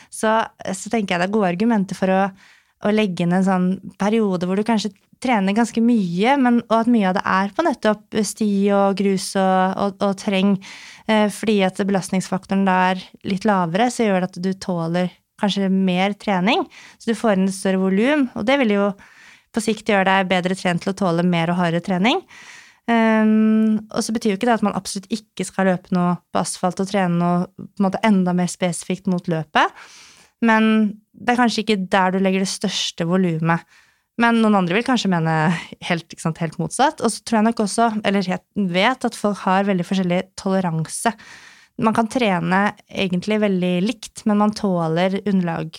Så, 0.09 0.41
så 0.73 0.89
tenker 0.89 1.15
jeg 1.15 1.21
det 1.21 1.29
er 1.29 1.38
gode 1.38 1.53
argumenter 1.53 1.97
for 1.97 2.13
å 2.13 2.21
å 2.85 2.93
legge 2.93 3.25
inn 3.25 3.33
en 3.35 3.45
sånn 3.45 3.67
periode 3.99 4.48
hvor 4.48 4.60
du 4.60 4.65
kanskje 4.67 4.93
trener 5.24 5.55
ganske 5.57 5.81
mye, 5.81 6.36
men, 6.38 6.60
og 6.67 6.75
at 6.81 6.91
mye 6.91 7.10
av 7.10 7.15
det 7.17 7.24
er 7.31 7.53
på 7.55 7.65
nettopp 7.65 8.17
sti 8.29 8.50
og 8.75 8.98
grus 9.00 9.31
og, 9.39 9.77
og, 9.81 9.95
og 10.05 10.17
terreng. 10.21 10.55
Eh, 11.10 11.27
fordi 11.33 11.60
at 11.65 11.79
belastningsfaktoren 11.81 12.65
da 12.67 12.79
er 12.91 13.03
litt 13.27 13.48
lavere, 13.48 13.89
så 13.93 14.07
gjør 14.07 14.21
det 14.21 14.31
at 14.31 14.41
du 14.43 14.51
tåler 14.53 15.13
kanskje 15.41 15.69
mer 15.71 16.15
trening. 16.19 16.65
Så 17.00 17.12
du 17.12 17.17
får 17.17 17.38
inn 17.38 17.50
et 17.50 17.57
større 17.57 17.81
volum, 17.81 18.27
og 18.36 18.45
det 18.48 18.60
vil 18.62 18.75
jo 18.77 18.89
på 19.55 19.63
sikt 19.63 19.89
gjøre 19.89 20.07
deg 20.10 20.29
bedre 20.29 20.57
trent 20.60 20.83
til 20.83 20.91
å 20.91 21.00
tåle 21.00 21.24
mer 21.25 21.51
og 21.53 21.60
hardere 21.62 21.83
trening. 21.83 22.21
Um, 22.86 23.79
og 23.89 24.03
så 24.05 24.13
betyr 24.13 24.33
jo 24.33 24.38
ikke 24.38 24.45
det 24.45 24.60
at 24.60 24.65
man 24.65 24.75
absolutt 24.77 25.07
ikke 25.13 25.48
skal 25.48 25.71
løpe 25.71 25.95
noe 25.95 26.19
på 26.29 26.41
asfalt 26.43 26.83
og 26.83 26.89
trene 26.91 27.17
noe 27.17 27.48
på 27.50 27.79
en 27.79 27.88
måte 27.88 28.01
enda 28.05 28.36
mer 28.38 28.51
spesifikt 28.51 29.10
mot 29.10 29.25
løpet. 29.31 29.88
Men 30.45 30.67
det 31.15 31.34
er 31.34 31.39
kanskje 31.39 31.63
ikke 31.63 31.81
der 31.91 32.15
du 32.15 32.22
legger 32.22 32.43
det 32.43 32.51
største 32.51 33.07
volumet. 33.07 33.63
Men 34.22 34.39
noen 34.39 34.55
andre 34.62 34.77
vil 34.77 34.86
kanskje 34.88 35.12
mene 35.12 35.34
helt, 35.89 36.13
sant, 36.19 36.39
helt 36.39 36.55
motsatt. 36.62 37.01
Og 37.03 37.12
så 37.12 37.24
tror 37.24 37.39
jeg 37.39 37.48
nok 37.50 37.63
også, 37.65 37.89
eller 38.07 38.29
jeg 38.29 38.69
vet, 38.72 39.07
at 39.07 39.17
folk 39.19 39.41
har 39.43 39.67
veldig 39.67 39.88
forskjellig 39.88 40.22
toleranse. 40.39 41.12
Man 41.84 41.95
kan 41.95 42.07
trene 42.07 42.62
egentlig 42.88 43.41
veldig 43.43 43.74
likt, 43.84 44.24
men 44.29 44.39
man 44.39 44.55
tåler 44.55 45.19
underlag 45.25 45.75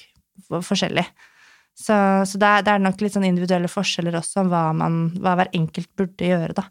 forskjellig. 0.50 1.07
Så, 1.76 1.97
så 2.28 2.40
det, 2.40 2.49
er, 2.49 2.64
det, 2.64 2.75
er, 2.75 2.85
nok 2.85 3.02
litt 3.05 3.16
sånn 3.16 3.26
individuelle 3.28 3.69
forskjeller 3.69 4.16
også 4.21 4.45
om 4.45 4.52
hva, 4.52 4.62
man, 4.76 5.00
hva 5.21 5.35
hver 5.37 5.52
enkelt 5.57 5.90
burde 5.97 6.28
gjøre, 6.28 6.57
da. 6.57 6.66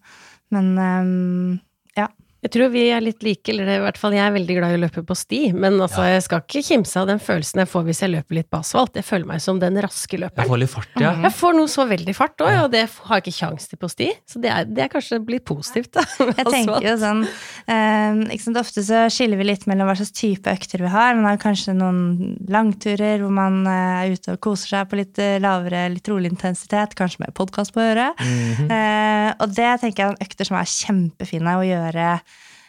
Men 0.53 0.71
um, 0.77 1.57
ja. 1.97 2.07
Jeg 2.45 2.51
tror 2.53 2.69
vi 2.69 2.83
er 2.93 3.01
litt 3.01 3.23
like, 3.25 3.49
eller 3.49 3.69
i 3.73 3.79
hvert 3.81 3.97
fall 3.97 4.13
jeg 4.13 4.21
er 4.21 4.33
veldig 4.35 4.55
glad 4.59 4.73
i 4.75 4.77
å 4.77 4.81
løpe 4.83 5.01
på 5.07 5.15
sti, 5.17 5.39
men 5.57 5.79
altså, 5.81 6.03
Ja. 6.05 6.11
jeg 6.13 6.25
skal 6.27 6.43
ikke 6.43 6.61
kimse 6.67 6.99
av 7.01 7.07
den 7.09 7.17
følelsen 7.23 7.63
jeg 7.63 7.69
får 7.71 7.83
hvis 7.87 8.01
jeg 8.03 8.11
løper 8.13 8.37
litt 8.37 8.49
på 8.53 8.59
asfalt. 8.61 8.93
Jeg 8.99 9.05
føler 9.07 9.25
meg 9.31 9.41
som 9.41 9.57
den 9.59 9.79
raske 9.81 10.19
løperen. 10.21 10.43
Jeg 10.45 10.51
får 10.51 10.59
litt 10.61 10.69
fart, 10.75 10.91
ja. 11.01 11.13
Jeg 11.25 11.33
får 11.39 11.55
noe 11.57 11.71
så 11.73 11.87
veldig 11.89 12.13
fart 12.15 12.43
òg, 12.45 12.51
og 12.65 12.69
det 12.75 12.83
har 12.85 13.17
jeg 13.17 13.23
ikke 13.25 13.35
kjangs 13.39 13.65
til 13.71 13.79
på 13.81 13.89
sti. 13.89 14.09
Så 14.29 14.41
det 14.43 14.51
er, 14.53 14.67
det 14.69 14.83
er 14.85 14.91
kanskje 14.93 15.19
litt 15.33 15.45
positivt, 15.49 15.91
da. 15.97 16.03
med 16.21 16.37
Jeg 16.37 16.45
tenker 16.45 16.75
asfalt. 16.75 16.85
jo 16.85 16.95
sånn 17.01 17.23
eh, 17.25 18.21
ikke 18.35 18.45
sant, 18.45 18.61
Ofte 18.61 18.85
så 18.85 19.01
skiller 19.11 19.41
vi 19.41 19.49
litt 19.49 19.65
mellom 19.67 19.89
hva 19.89 19.97
slags 19.97 20.13
type 20.15 20.53
økter 20.53 20.85
vi 20.85 20.93
har. 20.93 21.15
Man 21.17 21.25
har 21.31 21.41
kanskje 21.41 21.73
noen 21.75 22.37
langturer 22.47 23.19
hvor 23.25 23.33
man 23.33 23.65
eh, 23.65 24.05
er 24.05 24.13
ute 24.15 24.35
og 24.37 24.41
koser 24.45 24.75
seg 24.75 24.89
på 24.93 25.01
litt 25.01 25.17
eh, 25.17 25.39
lavere, 25.41 25.87
litt 25.97 26.07
rolig 26.13 26.29
intensitet, 26.31 26.93
kanskje 26.99 27.25
med 27.25 27.33
podkast 27.33 27.73
på 27.75 27.81
øret. 27.81 28.21
Mhm. 28.21 28.69
Eh, 28.69 29.33
og 29.41 29.49
det 29.57 29.71
tenker 29.81 30.05
jeg 30.05 30.13
er 30.13 30.25
økter 30.29 30.45
som 30.51 30.57
er 30.61 30.69
kjempefine 30.69 31.57
å 31.57 31.65
gjøre 31.65 32.09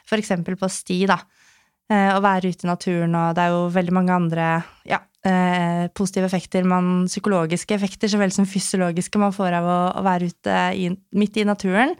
f.eks. 0.07 0.33
på 0.47 0.71
sti, 0.71 1.03
da. 1.11 1.21
Eh, 1.87 2.09
å 2.17 2.19
være 2.19 2.51
ute 2.51 2.67
i 2.67 2.69
naturen, 2.69 3.13
og 3.15 3.37
det 3.39 3.45
er 3.45 3.53
jo 3.55 3.67
veldig 3.71 3.93
mange 3.95 4.11
andre 4.11 4.47
ja, 4.91 4.99
eh, 5.23 5.85
positive 5.95 6.27
effekter, 6.27 6.67
man, 6.67 7.05
psykologiske 7.07 7.77
effekter 7.77 8.11
så 8.11 8.19
vel 8.19 8.35
som 8.35 8.49
fysiologiske 8.49 9.21
man 9.23 9.35
får 9.35 9.55
av 9.61 9.69
å, 9.71 9.77
å 10.01 10.03
være 10.03 10.33
ute 10.33 10.57
i, 10.75 10.89
midt 11.15 11.39
i 11.39 11.47
naturen. 11.47 11.95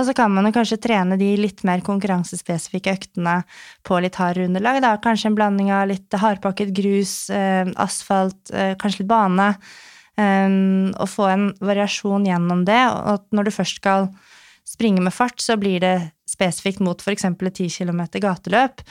Og 0.00 0.08
så 0.08 0.16
kan 0.16 0.32
man 0.32 0.48
jo 0.48 0.54
kanskje 0.56 0.80
trene 0.80 1.20
de 1.20 1.28
litt 1.42 1.60
mer 1.68 1.84
konkurransespesifikke 1.84 2.96
øktene 2.96 3.42
på 3.84 4.00
litt 4.00 4.16
hardere 4.16 4.48
underlag. 4.48 4.80
Da. 4.80 4.96
Kanskje 5.04 5.28
en 5.28 5.36
blanding 5.36 5.72
av 5.76 5.90
litt 5.92 6.20
hardpakket 6.24 6.72
grus, 6.72 7.18
eh, 7.28 7.68
asfalt, 7.76 8.48
kanskje 8.80 9.02
litt 9.02 9.12
bane. 9.12 9.52
Og 10.18 11.06
få 11.06 11.28
en 11.30 11.50
variasjon 11.62 12.24
gjennom 12.26 12.64
det. 12.66 12.80
Og 12.90 13.10
at 13.12 13.26
når 13.34 13.46
du 13.46 13.52
først 13.54 13.78
skal 13.78 14.08
springe 14.66 15.04
med 15.04 15.14
fart, 15.14 15.38
så 15.42 15.54
blir 15.60 15.82
det 15.84 15.96
spesifikt 16.38 16.82
mot 16.86 17.02
f.eks. 17.02 17.26
et 17.28 17.48
10 17.58 17.70
km 17.82 18.04
gateløp. 18.22 18.84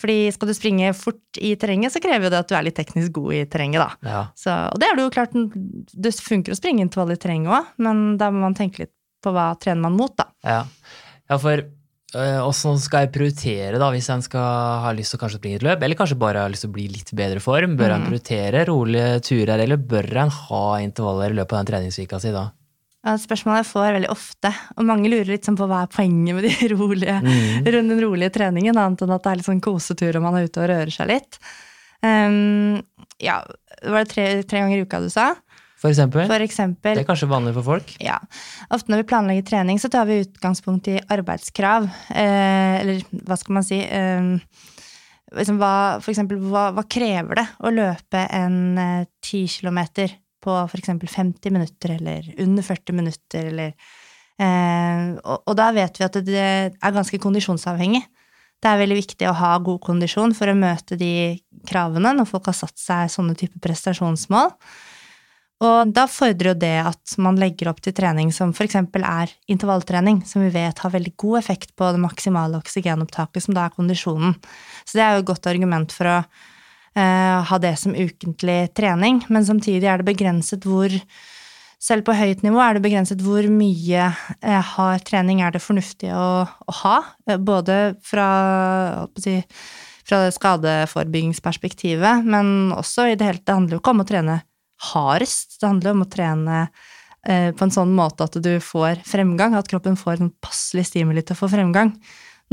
Fordi 0.00 0.26
skal 0.34 0.50
du 0.50 0.54
springe 0.56 0.90
fort 0.98 1.38
i 1.38 1.52
terrenget, 1.60 1.94
så 1.94 2.02
krever 2.02 2.26
jo 2.26 2.32
det 2.34 2.40
at 2.42 2.50
du 2.50 2.56
er 2.58 2.66
litt 2.66 2.76
teknisk 2.78 3.14
god 3.14 3.36
i 3.36 3.44
terrenget, 3.50 3.84
da. 3.84 4.10
Ja. 4.10 4.22
Så, 4.38 4.56
og 4.72 4.80
det 4.82 4.88
er 4.88 4.98
det 4.98 5.06
jo 5.06 5.14
klart, 5.14 5.36
det 5.94 6.12
funker 6.18 6.54
å 6.54 6.58
springe 6.58 6.82
intervall 6.82 7.14
i 7.14 7.20
terrenget 7.20 7.54
òg, 7.54 7.70
men 7.86 8.02
da 8.20 8.32
må 8.34 8.42
man 8.42 8.58
tenke 8.58 8.84
litt 8.84 8.94
på 9.24 9.32
hva 9.34 9.52
trener 9.60 9.86
man 9.86 9.96
mot, 9.96 10.16
da. 10.18 10.26
Ja, 10.44 10.64
ja 11.30 11.38
for 11.40 11.62
øh, 11.62 12.50
skal 12.82 13.06
jeg 13.06 13.12
prioritere 13.14 13.78
da, 13.78 13.92
hvis 13.94 14.10
en 14.12 14.26
skal 14.26 14.82
ha 14.82 14.90
lyst 14.98 15.14
til 15.14 15.20
å 15.20 15.22
kanskje 15.22 15.40
springe 15.40 15.62
et 15.62 15.68
løp, 15.68 15.86
eller 15.86 16.00
kanskje 16.02 16.18
bare 16.26 16.42
ha 16.42 16.50
lyst 16.50 16.66
til 16.66 16.74
å 16.74 16.76
bli 16.80 16.88
litt 16.90 17.14
bedre 17.14 17.44
form? 17.44 17.78
Bør 17.78 17.94
en 17.94 18.08
prioritere 18.08 18.66
rolige 18.68 19.22
turer, 19.30 19.56
eller 19.60 19.78
bør 19.78 20.10
en 20.26 20.36
ha 20.42 20.66
intervaller 20.82 21.30
i 21.30 21.38
løpet 21.38 21.54
av 21.54 21.62
den 21.62 21.70
treningsvika 21.70 22.18
si 22.18 22.34
da? 22.34 22.48
Spørsmålet 23.04 23.60
jeg 23.60 23.68
får 23.68 23.96
veldig 23.98 24.10
ofte, 24.14 24.50
og 24.78 24.86
mange 24.88 25.10
lurer 25.12 25.34
litt 25.34 25.44
sånn 25.44 25.58
på 25.58 25.66
hva 25.68 25.82
er 25.84 25.92
poenget 25.92 26.38
med 26.38 26.46
de 26.46 26.68
rolige, 26.74 27.18
den 27.66 27.92
rolige 28.00 28.32
treningen, 28.38 28.78
annet 28.80 29.04
enn 29.04 29.12
at 29.12 29.26
det 29.26 29.32
er 29.32 29.40
litt 29.40 29.48
sånn 29.50 29.64
kosetur 29.64 30.16
og 30.16 30.24
man 30.24 30.38
er 30.38 30.48
ute 30.48 30.62
og 30.62 30.70
rører 30.72 30.94
seg 30.94 31.10
litt. 31.12 31.36
Um, 32.04 32.80
ja, 33.20 33.42
var 33.84 34.04
det 34.04 34.12
tre, 34.12 34.26
tre 34.48 34.62
ganger 34.64 34.80
i 34.80 34.86
uka 34.88 35.02
du 35.04 35.10
sa? 35.12 35.34
For 35.84 35.92
eksempel? 35.92 36.24
For 36.30 36.40
eksempel. 36.40 36.96
Det 36.96 37.04
er 37.04 37.08
kanskje 37.10 37.28
vanlig 37.28 37.52
for 37.58 37.66
folk? 37.74 37.90
Ja. 38.00 38.16
Ofte 38.72 38.92
når 38.92 39.02
vi 39.02 39.08
planlegger 39.10 39.48
trening, 39.50 39.80
så 39.80 39.90
tar 39.92 40.08
vi 40.08 40.22
utgangspunkt 40.22 40.88
i 40.88 40.96
arbeidskrav. 41.12 41.90
Eh, 42.08 42.76
eller 42.80 43.02
hva 43.28 43.36
skal 43.36 43.58
man 43.58 43.66
si 43.68 43.82
eh, 43.84 44.30
liksom 45.36 45.60
hva, 45.60 45.74
For 46.00 46.14
eksempel, 46.14 46.40
hva, 46.48 46.70
hva 46.72 46.86
krever 46.88 47.42
det 47.42 47.46
å 47.60 47.72
løpe 47.74 48.24
en 48.32 48.56
eh, 48.80 49.08
10 49.20 49.58
kilometer 49.58 50.16
på 50.44 50.56
eksempel 50.76 51.10
50 51.10 51.54
minutter, 51.54 51.96
eller 51.96 52.28
under 52.44 52.66
40 52.66 52.98
minutter, 53.00 53.50
eller 53.52 53.72
eh, 54.38 55.14
og, 55.22 55.44
og 55.48 55.56
da 55.58 55.70
vet 55.76 56.00
vi 56.00 56.06
at 56.06 56.20
det 56.26 56.44
er 56.44 56.96
ganske 56.98 57.20
kondisjonsavhengig. 57.22 58.04
Det 58.64 58.70
er 58.70 58.80
veldig 58.80 58.96
viktig 58.96 59.28
å 59.28 59.36
ha 59.36 59.52
god 59.60 59.82
kondisjon 59.84 60.32
for 60.36 60.48
å 60.48 60.56
møte 60.56 60.96
de 60.96 61.36
kravene 61.68 62.14
når 62.16 62.28
folk 62.30 62.48
har 62.48 62.56
satt 62.56 62.78
seg 62.80 63.12
sånne 63.12 63.36
type 63.36 63.60
prestasjonsmål. 63.64 64.54
Og 65.64 65.92
da 65.94 66.04
fordrer 66.10 66.50
jo 66.50 66.56
det 66.64 66.76
at 66.82 67.14
man 67.22 67.38
legger 67.40 67.70
opp 67.70 67.82
til 67.84 67.94
trening 67.96 68.32
som 68.34 68.52
eksempel 68.64 69.04
er 69.06 69.30
intervalltrening, 69.50 70.22
som 70.26 70.42
vi 70.42 70.50
vet 70.54 70.80
har 70.82 70.92
veldig 70.92 71.14
god 71.20 71.38
effekt 71.40 71.74
på 71.78 71.92
det 71.94 72.00
maksimale 72.02 72.58
oksygenopptaket, 72.58 73.44
som 73.44 73.54
da 73.56 73.68
er 73.68 73.76
kondisjonen. 73.76 74.34
Så 74.84 74.98
det 74.98 75.04
er 75.04 75.14
jo 75.14 75.22
et 75.22 75.30
godt 75.30 75.48
argument 75.52 75.94
for 75.94 76.10
å 76.10 76.16
ha 76.94 77.56
det 77.58 77.72
som 77.80 77.94
ukentlig 77.94 78.68
trening, 78.78 79.16
men 79.26 79.46
samtidig 79.46 79.88
er 79.90 79.98
det 79.98 80.06
begrenset 80.06 80.62
hvor 80.68 80.92
selv 81.84 82.04
på 82.06 82.14
høyt 82.16 82.44
nivå 82.44 82.60
er 82.62 82.76
det 82.76 82.84
begrenset 82.84 83.22
hvor 83.24 83.44
mye 83.50 84.06
eh, 84.08 84.70
hard 84.74 85.04
trening 85.08 85.42
er 85.44 85.54
det 85.54 85.62
fornuftig 85.62 86.12
å, 86.16 86.44
å 86.44 86.76
ha, 86.80 86.96
eh, 87.28 87.40
både 87.40 87.94
fra, 88.04 88.28
si, 89.20 89.36
fra 90.06 90.24
skadeforebyggingsperspektivet, 90.32 92.24
men 92.24 92.72
også 92.76 93.10
i 93.10 93.16
det 93.18 93.28
hele 93.28 93.42
Det 93.44 93.56
handler 93.56 93.76
jo 93.76 93.82
ikke 93.82 93.96
om 93.96 94.04
å 94.04 94.08
trene 94.08 94.40
hardest. 94.92 95.58
Det 95.60 95.68
handler 95.68 95.94
om 95.94 96.04
å 96.04 96.10
trene 96.10 96.60
eh, 96.64 97.50
på 97.56 97.66
en 97.66 97.74
sånn 97.76 97.92
måte 97.96 98.28
at 98.28 98.38
du 98.40 98.54
får 98.64 99.04
fremgang, 99.08 99.56
at 99.56 99.68
kroppen 99.70 99.98
får 100.00 100.22
en 100.22 100.32
passelig 100.44 100.88
stimuli 100.92 101.24
til 101.24 101.36
å 101.36 101.42
få 101.42 101.52
fremgang. 101.52 101.92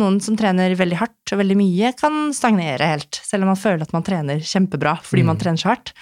Noen 0.01 0.17
som 0.23 0.37
trener 0.39 0.73
veldig 0.77 0.97
hardt 0.99 1.33
og 1.33 1.41
veldig 1.41 1.57
mye, 1.59 1.93
kan 1.97 2.31
stagnere 2.35 2.89
helt, 2.93 3.21
selv 3.23 3.45
om 3.45 3.53
man 3.53 3.59
føler 3.59 3.85
at 3.85 3.95
man 3.95 4.05
trener 4.07 4.43
kjempebra 4.43 4.97
fordi 5.05 5.25
man 5.27 5.39
trener 5.41 5.61
så 5.61 5.73
hardt. 5.73 5.93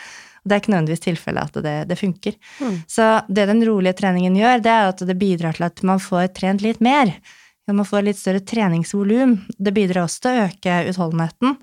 Det 0.48 0.56
er 0.56 0.62
ikke 0.64 0.72
nødvendigvis 0.72 1.04
tilfellet 1.04 1.50
at 1.50 1.64
det, 1.66 1.76
det 1.90 1.98
funker. 2.00 2.38
Så 2.88 3.10
det 3.28 3.50
den 3.50 3.62
rolige 3.68 3.98
treningen 4.00 4.38
gjør, 4.40 4.64
det 4.64 4.72
er 4.72 4.94
at 4.94 5.04
det 5.06 5.18
bidrar 5.20 5.58
til 5.58 5.68
at 5.68 5.84
man 5.86 6.00
får 6.02 6.32
trent 6.38 6.64
litt 6.66 6.80
mer. 6.84 7.12
Man 7.70 7.86
får 7.86 8.08
litt 8.08 8.18
større 8.18 8.42
treningsvolum. 8.42 9.36
Det 9.60 9.74
bidrar 9.76 10.08
også 10.08 10.24
til 10.24 10.32
å 10.32 10.46
øke 10.48 10.78
utholdenheten. 10.90 11.60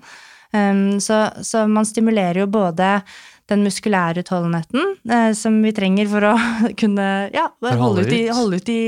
Um, 0.55 0.99
så, 1.03 1.25
så 1.43 1.65
man 1.67 1.89
stimulerer 1.89 2.45
jo 2.45 2.47
både 2.47 3.01
den 3.47 3.63
muskulære 3.63 4.23
utholdenheten 4.23 4.95
eh, 5.09 5.31
som 5.37 5.57
vi 5.63 5.73
trenger 5.75 6.09
for 6.11 6.27
å 6.29 6.33
kunne 6.81 7.07
ja, 7.33 7.47
holde 7.63 8.05
ut 8.05 8.13
i, 8.13 8.21
holde 8.33 8.61
ut 8.61 8.71
i 8.71 8.81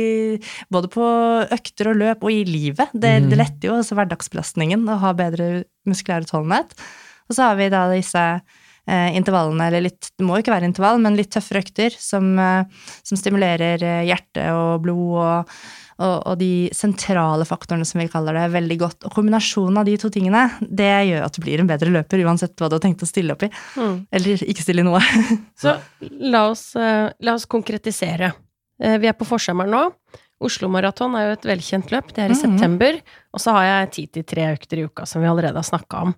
Både 0.72 0.92
på 0.92 1.06
økter 1.56 1.92
og 1.92 2.00
løp 2.00 2.26
og 2.26 2.34
i 2.34 2.44
livet. 2.48 2.92
Det, 2.94 3.16
mm. 3.24 3.30
det 3.32 3.40
letter 3.40 3.70
jo 3.70 3.78
også 3.80 3.98
hverdagsbelastningen 3.98 4.84
å 4.90 5.00
ha 5.04 5.14
bedre 5.18 5.50
muskulær 5.90 6.26
utholdenhet. 6.28 6.76
Og 7.30 7.38
så 7.38 7.50
har 7.50 7.60
vi 7.60 7.70
da 7.72 7.86
disse 7.92 8.24
intervallene, 9.16 9.68
eller 9.68 9.82
litt 9.86 10.10
Det 10.18 10.26
må 10.26 10.36
jo 10.38 10.44
ikke 10.44 10.54
være 10.56 10.66
intervall, 10.70 11.00
men 11.04 11.16
litt 11.18 11.30
tøffere 11.32 11.62
økter 11.64 11.94
som, 12.00 12.32
eh, 12.40 12.64
som 13.04 13.18
stimulerer 13.20 13.84
eh, 13.84 14.02
hjerte 14.10 14.48
og 14.56 14.82
blod 14.86 15.20
og, 15.20 15.54
og, 16.00 16.16
og 16.32 16.38
de 16.40 16.70
sentrale 16.74 17.46
faktorene, 17.46 17.86
som 17.86 18.00
vi 18.02 18.08
kaller 18.08 18.34
det, 18.34 18.46
veldig 18.54 18.78
godt. 18.80 19.06
Og 19.06 19.12
kombinasjonen 19.18 19.78
av 19.82 19.86
de 19.86 19.98
to 20.00 20.10
tingene, 20.10 20.46
det 20.62 20.90
gjør 21.10 21.26
at 21.28 21.36
du 21.36 21.42
blir 21.44 21.60
en 21.60 21.68
bedre 21.68 21.92
løper, 21.92 22.24
uansett 22.26 22.56
hva 22.58 22.70
du 22.72 22.78
har 22.78 22.84
tenkt 22.86 23.04
å 23.04 23.10
stille 23.10 23.36
opp 23.36 23.44
i. 23.44 23.52
Eller 24.12 24.44
ikke 24.48 24.64
stille 24.64 24.82
i 24.82 24.88
noe. 24.88 25.02
Så 25.62 25.76
la 26.32 26.46
oss, 26.54 26.70
eh, 26.80 27.10
la 27.20 27.36
oss 27.36 27.46
konkretisere. 27.52 28.32
Eh, 28.82 28.98
Vi 28.98 29.08
er 29.12 29.14
på 29.20 29.28
forsommeren 29.28 29.76
nå. 29.76 29.84
Oslo 30.40 30.70
Maraton 30.72 31.18
er 31.20 31.26
jo 31.28 31.32
et 31.36 31.48
velkjent 31.50 31.90
løp. 31.92 32.14
Det 32.16 32.24
er 32.24 32.30
i 32.32 32.38
Mhm. 32.38 32.40
september. 32.46 33.02
Og 33.36 33.42
så 33.44 33.52
har 33.52 33.64
jeg 33.68 33.92
ti 33.92 34.06
til 34.08 34.24
tre 34.24 34.46
økter 34.56 34.80
i 34.80 34.86
uka, 34.88 35.06
som 35.06 35.22
vi 35.22 35.28
allerede 35.28 35.60
har 35.60 35.68
snakka 35.68 36.02
om. 36.08 36.14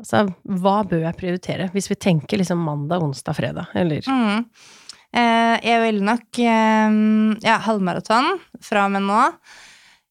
Altså, 0.00 0.24
hva 0.62 0.80
bør 0.88 1.04
jeg 1.04 1.18
prioritere, 1.18 1.70
hvis 1.74 1.90
vi 1.92 1.98
tenker 2.00 2.40
liksom 2.40 2.62
mandag, 2.64 3.02
onsdag, 3.04 3.36
fredag, 3.36 3.74
eller 3.76 4.06
Mm. 4.08 4.46
Eh, 5.10 5.56
jeg 5.66 5.80
vil 5.82 6.04
nok 6.06 6.38
eh, 6.38 6.92
ja, 7.42 7.56
halvmaraton 7.64 8.36
fra 8.62 8.84
og 8.86 8.92
med 8.94 9.02
nå. 9.08 9.24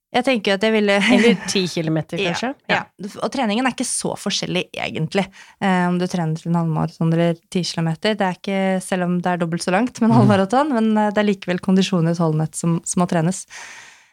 Jeg 0.09 0.25
tenker 0.25 0.57
at 0.57 0.63
jeg 0.65 0.73
ville 0.73 0.95
Eller 1.15 1.37
ti 1.47 1.61
kilometer, 1.75 2.19
kanskje? 2.19 2.51
Ja, 2.67 2.81
ja. 2.81 3.09
Og 3.21 3.29
treningen 3.31 3.67
er 3.67 3.75
ikke 3.75 3.87
så 3.87 4.15
forskjellig, 4.19 4.65
egentlig, 4.73 5.27
eh, 5.61 5.85
om 5.87 5.99
du 6.01 6.07
trener 6.09 6.35
til 6.35 6.51
en 6.51 6.59
halvmaraton 6.59 7.13
eller 7.13 7.37
ti 7.53 7.63
kilometer. 7.63 8.17
Det 8.19 8.27
er 8.27 8.39
ikke, 8.39 8.63
selv 8.83 9.07
om 9.07 9.19
det 9.21 9.31
er 9.31 9.43
dobbelt 9.43 9.65
så 9.65 9.75
langt 9.75 10.01
med 10.01 10.09
en 10.09 10.17
halvmaraton, 10.17 10.73
men 10.75 10.91
eh, 10.97 11.13
det 11.13 11.23
er 11.23 11.29
likevel 11.29 11.61
kondisjon 11.63 12.09
og 12.09 12.17
utholdenhet 12.17 12.57
som, 12.59 12.79
som 12.83 13.03
må 13.03 13.09
trenes. 13.09 13.45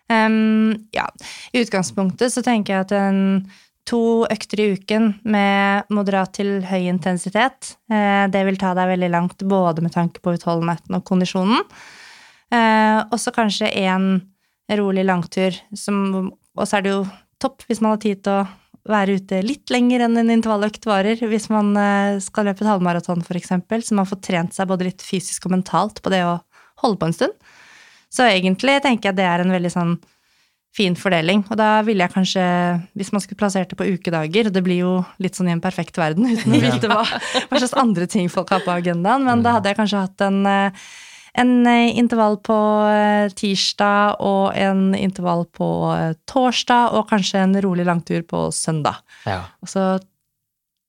Um, 0.07 0.87
ja, 0.95 1.09
i 1.51 1.65
utgangspunktet 1.65 2.31
så 2.31 2.45
tenker 2.47 2.77
jeg 2.77 2.87
at 2.87 2.93
en 2.95 3.23
to 3.87 4.27
økter 4.27 4.63
i 4.63 4.69
uken 4.75 5.13
med 5.29 5.91
moderat 5.95 6.35
til 6.39 6.59
høy 6.67 6.89
intensitet, 6.91 7.77
eh, 7.91 8.27
det 8.33 8.43
vil 8.49 8.59
ta 8.61 8.73
deg 8.77 8.91
veldig 8.95 9.11
langt 9.13 9.45
både 9.47 9.85
med 9.85 9.95
tanke 9.95 10.23
på 10.23 10.35
utholdenheten 10.37 10.99
og 10.99 11.05
kondisjonen. 11.07 11.63
Eh, 12.55 12.99
og 13.07 13.19
så 13.23 13.33
kanskje 13.35 13.71
en 13.87 14.21
rolig 14.79 15.07
langtur, 15.07 15.55
som, 15.75 16.31
og 16.57 16.67
så 16.67 16.79
er 16.79 16.87
det 16.87 16.95
jo 16.95 17.03
topp 17.43 17.67
hvis 17.69 17.83
man 17.83 17.95
har 17.95 18.03
tid 18.03 18.23
til 18.27 18.41
å 18.41 18.47
være 18.87 19.19
ute 19.19 19.41
litt 19.43 19.71
lenger 19.75 20.05
enn 20.07 20.19
en 20.21 20.33
intervalløkt 20.35 20.87
varer, 20.87 21.23
hvis 21.31 21.49
man 21.51 21.73
eh, 21.79 22.19
skal 22.23 22.47
løpe 22.49 22.65
et 22.65 22.71
halvmaraton 22.71 23.23
f.eks., 23.23 23.55
så 23.89 23.99
man 23.99 24.09
får 24.09 24.23
trent 24.23 24.57
seg 24.57 24.71
både 24.71 24.91
litt 24.91 25.03
fysisk 25.03 25.47
og 25.47 25.57
mentalt 25.57 26.03
på 26.03 26.13
det 26.15 26.23
å 26.27 26.39
holde 26.83 27.01
på 27.01 27.09
en 27.09 27.17
stund. 27.17 27.55
Så 28.13 28.27
egentlig 28.27 28.79
tenker 28.85 29.11
jeg 29.11 29.19
det 29.19 29.27
er 29.27 29.43
en 29.43 29.55
veldig 29.55 29.73
sånn 29.73 29.97
fin 30.77 30.97
fordeling. 30.99 31.43
Og 31.51 31.57
da 31.59 31.81
ville 31.87 32.05
jeg 32.05 32.13
kanskje, 32.13 32.45
hvis 32.99 33.13
man 33.15 33.25
skulle 33.25 33.41
plassert 33.41 33.73
det 33.73 33.79
på 33.81 33.89
ukedager, 33.97 34.51
det 34.53 34.63
blir 34.65 34.83
jo 34.83 34.93
litt 35.23 35.39
sånn 35.39 35.51
i 35.51 35.55
en 35.57 35.65
perfekt 35.65 35.99
verden 36.01 36.29
uten 36.29 36.57
å 36.57 36.63
vite 36.63 36.91
hva, 36.91 37.03
hva 37.03 37.61
slags 37.61 37.77
andre 37.81 38.09
ting 38.11 38.31
folk 38.33 38.53
har 38.53 38.65
på 38.65 38.75
agendaen, 38.75 39.25
men 39.27 39.45
da 39.45 39.57
hadde 39.57 39.73
jeg 39.73 39.79
kanskje 39.81 40.03
hatt 40.05 40.25
en, 40.27 40.43
eh, 40.51 40.91
en 41.41 41.55
eh, 41.71 41.95
intervall 41.97 42.37
på 42.45 42.59
eh, 42.91 43.31
tirsdag 43.37 44.21
og 44.25 44.59
en 44.59 44.91
intervall 44.99 45.47
på 45.57 45.71
torsdag, 46.29 46.93
og 46.99 47.09
kanskje 47.13 47.47
en 47.47 47.57
rolig 47.65 47.89
langtur 47.89 48.27
på 48.29 48.49
søndag. 48.55 49.01
Ja, 49.25 49.47
Og 49.65 49.73
så 49.73 49.87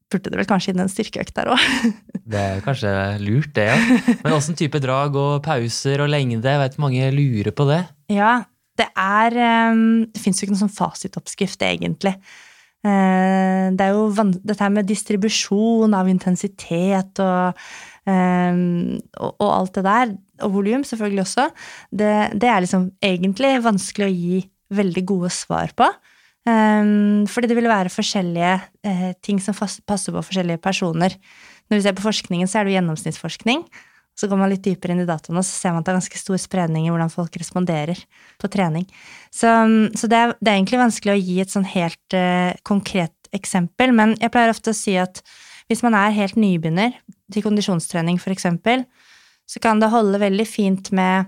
burde 0.08 0.32
det 0.32 0.40
vel 0.40 0.48
kanskje 0.48 0.72
inn 0.72 0.84
en 0.84 0.92
styrkeøkt 0.92 1.36
der 1.36 1.50
òg. 1.52 1.64
det 2.32 2.44
er 2.44 2.62
kanskje 2.64 2.92
lurt, 3.24 3.52
det. 3.56 3.72
ja. 3.72 4.04
Men 4.24 4.36
åssen 4.38 4.56
type 4.60 4.80
drag 4.84 5.16
og 5.20 5.42
pauser 5.48 6.04
og 6.04 6.12
lengde? 6.12 6.48
Jeg 6.48 6.64
vet 6.64 6.78
mange 6.80 7.10
lurer 7.16 7.56
på 7.56 7.68
det. 7.68 7.82
Ja, 8.12 8.38
det 8.78 8.88
er 8.94 9.38
ehm, 9.42 10.06
Det 10.14 10.22
fins 10.22 10.40
jo 10.40 10.48
ikke 10.48 10.56
noen 10.56 10.66
sånn 10.66 10.78
fasitoppskrift, 10.78 11.64
egentlig. 11.66 12.16
Eh, 12.86 13.68
Det 13.74 13.84
er 13.84 13.94
jo 13.94 14.10
dette 14.14 14.62
her 14.64 14.74
med 14.74 14.88
distribusjon 14.88 15.94
av 15.98 16.10
intensitet 16.10 17.20
og, 17.24 17.58
ehm, 18.08 19.00
og, 19.20 19.32
og 19.40 19.50
alt 19.52 19.74
det 19.80 19.84
der, 19.88 20.14
og 20.46 20.54
volum 20.54 20.86
selvfølgelig 20.86 21.24
også, 21.26 21.50
det, 21.92 22.14
det 22.40 22.50
er 22.50 22.62
liksom 22.62 22.92
egentlig 23.04 23.58
vanskelig 23.66 24.08
å 24.08 24.14
gi 24.14 24.44
veldig 24.78 25.04
gode 25.08 25.32
svar 25.34 25.74
på. 25.76 25.88
Ehm, 26.48 27.26
fordi 27.28 27.50
det 27.50 27.58
vil 27.58 27.70
være 27.70 27.92
forskjellige 27.92 28.54
eh, 28.88 29.12
ting 29.24 29.40
som 29.44 29.56
passer 29.58 30.14
på 30.14 30.24
forskjellige 30.24 30.62
personer. 30.64 31.18
Når 31.68 31.80
vi 31.80 31.84
ser 31.84 31.96
på 31.98 32.06
forskningen, 32.06 32.48
så 32.48 32.60
er 32.60 32.66
det 32.66 32.72
jo 32.72 32.80
gjennomsnittsforskning. 32.80 33.66
Så 34.18 34.30
går 34.30 34.40
man 34.40 34.50
litt 34.50 34.64
dypere 34.66 34.96
inn 34.96 35.04
i 35.04 35.08
dataene, 35.08 35.44
så 35.46 35.54
ser 35.54 35.74
man 35.74 35.84
at 35.84 35.88
det 35.88 35.94
er 35.94 36.00
ganske 36.00 36.20
stor 36.20 36.40
spredning 36.42 36.88
i 36.88 36.94
hvordan 36.94 37.12
folk 37.14 37.36
responderer 37.38 38.00
på 38.42 38.50
trening. 38.50 38.88
Så, 39.30 39.52
så 39.94 40.10
det, 40.10 40.18
er, 40.18 40.34
det, 40.40 40.48
er, 40.48 40.56
egentlig 40.56 40.82
vanskelig 40.82 41.14
å 41.14 41.22
gi 41.22 41.36
et 41.44 41.54
sånn 41.54 41.68
helt 41.70 42.18
uh, 42.18 42.56
konkret 42.66 43.14
eksempel, 43.38 43.94
men 43.94 44.16
jeg 44.18 44.34
pleier 44.34 44.54
ofte 44.54 44.74
å 44.74 44.78
si 44.78 44.96
at 44.98 45.22
hvis 45.68 45.84
man 45.84 45.98
er 46.00 46.16
helt 46.16 46.38
nybegynner 46.40 46.96
til 47.34 47.44
kondisjonstrening, 47.46 48.18
eksempel, 48.34 48.88
så 49.48 49.62
kan 49.64 49.82
det 49.84 49.92
holde 49.92 50.20
veldig 50.20 50.48
fint 50.48 50.92
med 50.96 51.28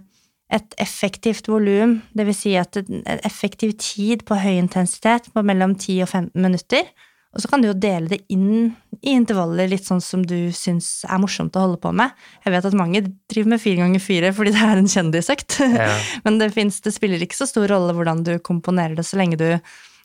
et 0.50 0.74
effektivt 0.82 1.48
volum, 1.52 2.00
dvs. 2.18 2.40
Si 2.42 2.56
at 2.58 2.80
en 2.82 3.04
effektiv 3.28 3.76
tid 3.78 4.26
på 4.26 4.40
høy 4.40 4.56
intensitet 4.58 5.30
på 5.34 5.44
mellom 5.46 5.76
10 5.78 6.08
og 6.08 6.10
15 6.10 6.42
minutter. 6.42 6.90
Og 7.36 7.44
så 7.44 7.52
kan 7.52 7.62
du 7.62 7.70
jo 7.70 7.78
dele 7.78 8.10
det 8.10 8.24
inn 8.34 8.72
i 9.02 9.14
intervaller 9.16 9.70
litt 9.72 9.86
sånn 9.88 10.02
som 10.04 10.24
du 10.28 10.52
syns 10.56 11.06
er 11.08 11.20
morsomt 11.22 11.56
å 11.56 11.64
holde 11.64 11.80
på 11.82 11.92
med. 11.96 12.16
Jeg 12.44 12.54
vet 12.56 12.68
at 12.68 12.78
mange 12.78 13.02
driver 13.32 13.54
med 13.54 13.62
fire 13.64 13.84
ganger 13.84 14.04
fire 14.04 14.32
fordi 14.36 14.54
det 14.56 14.66
er 14.66 14.82
en 14.82 14.90
kjendisøkt. 14.92 15.60
Ja. 15.64 15.94
Men 16.26 16.40
det, 16.42 16.52
finnes, 16.56 16.82
det 16.84 16.94
spiller 16.96 17.24
ikke 17.24 17.40
så 17.40 17.48
stor 17.50 17.70
rolle 17.72 17.96
hvordan 17.96 18.26
du 18.28 18.34
komponerer 18.44 18.98
det, 19.00 19.08
så 19.08 19.20
lenge 19.22 19.40
du, 19.40 19.48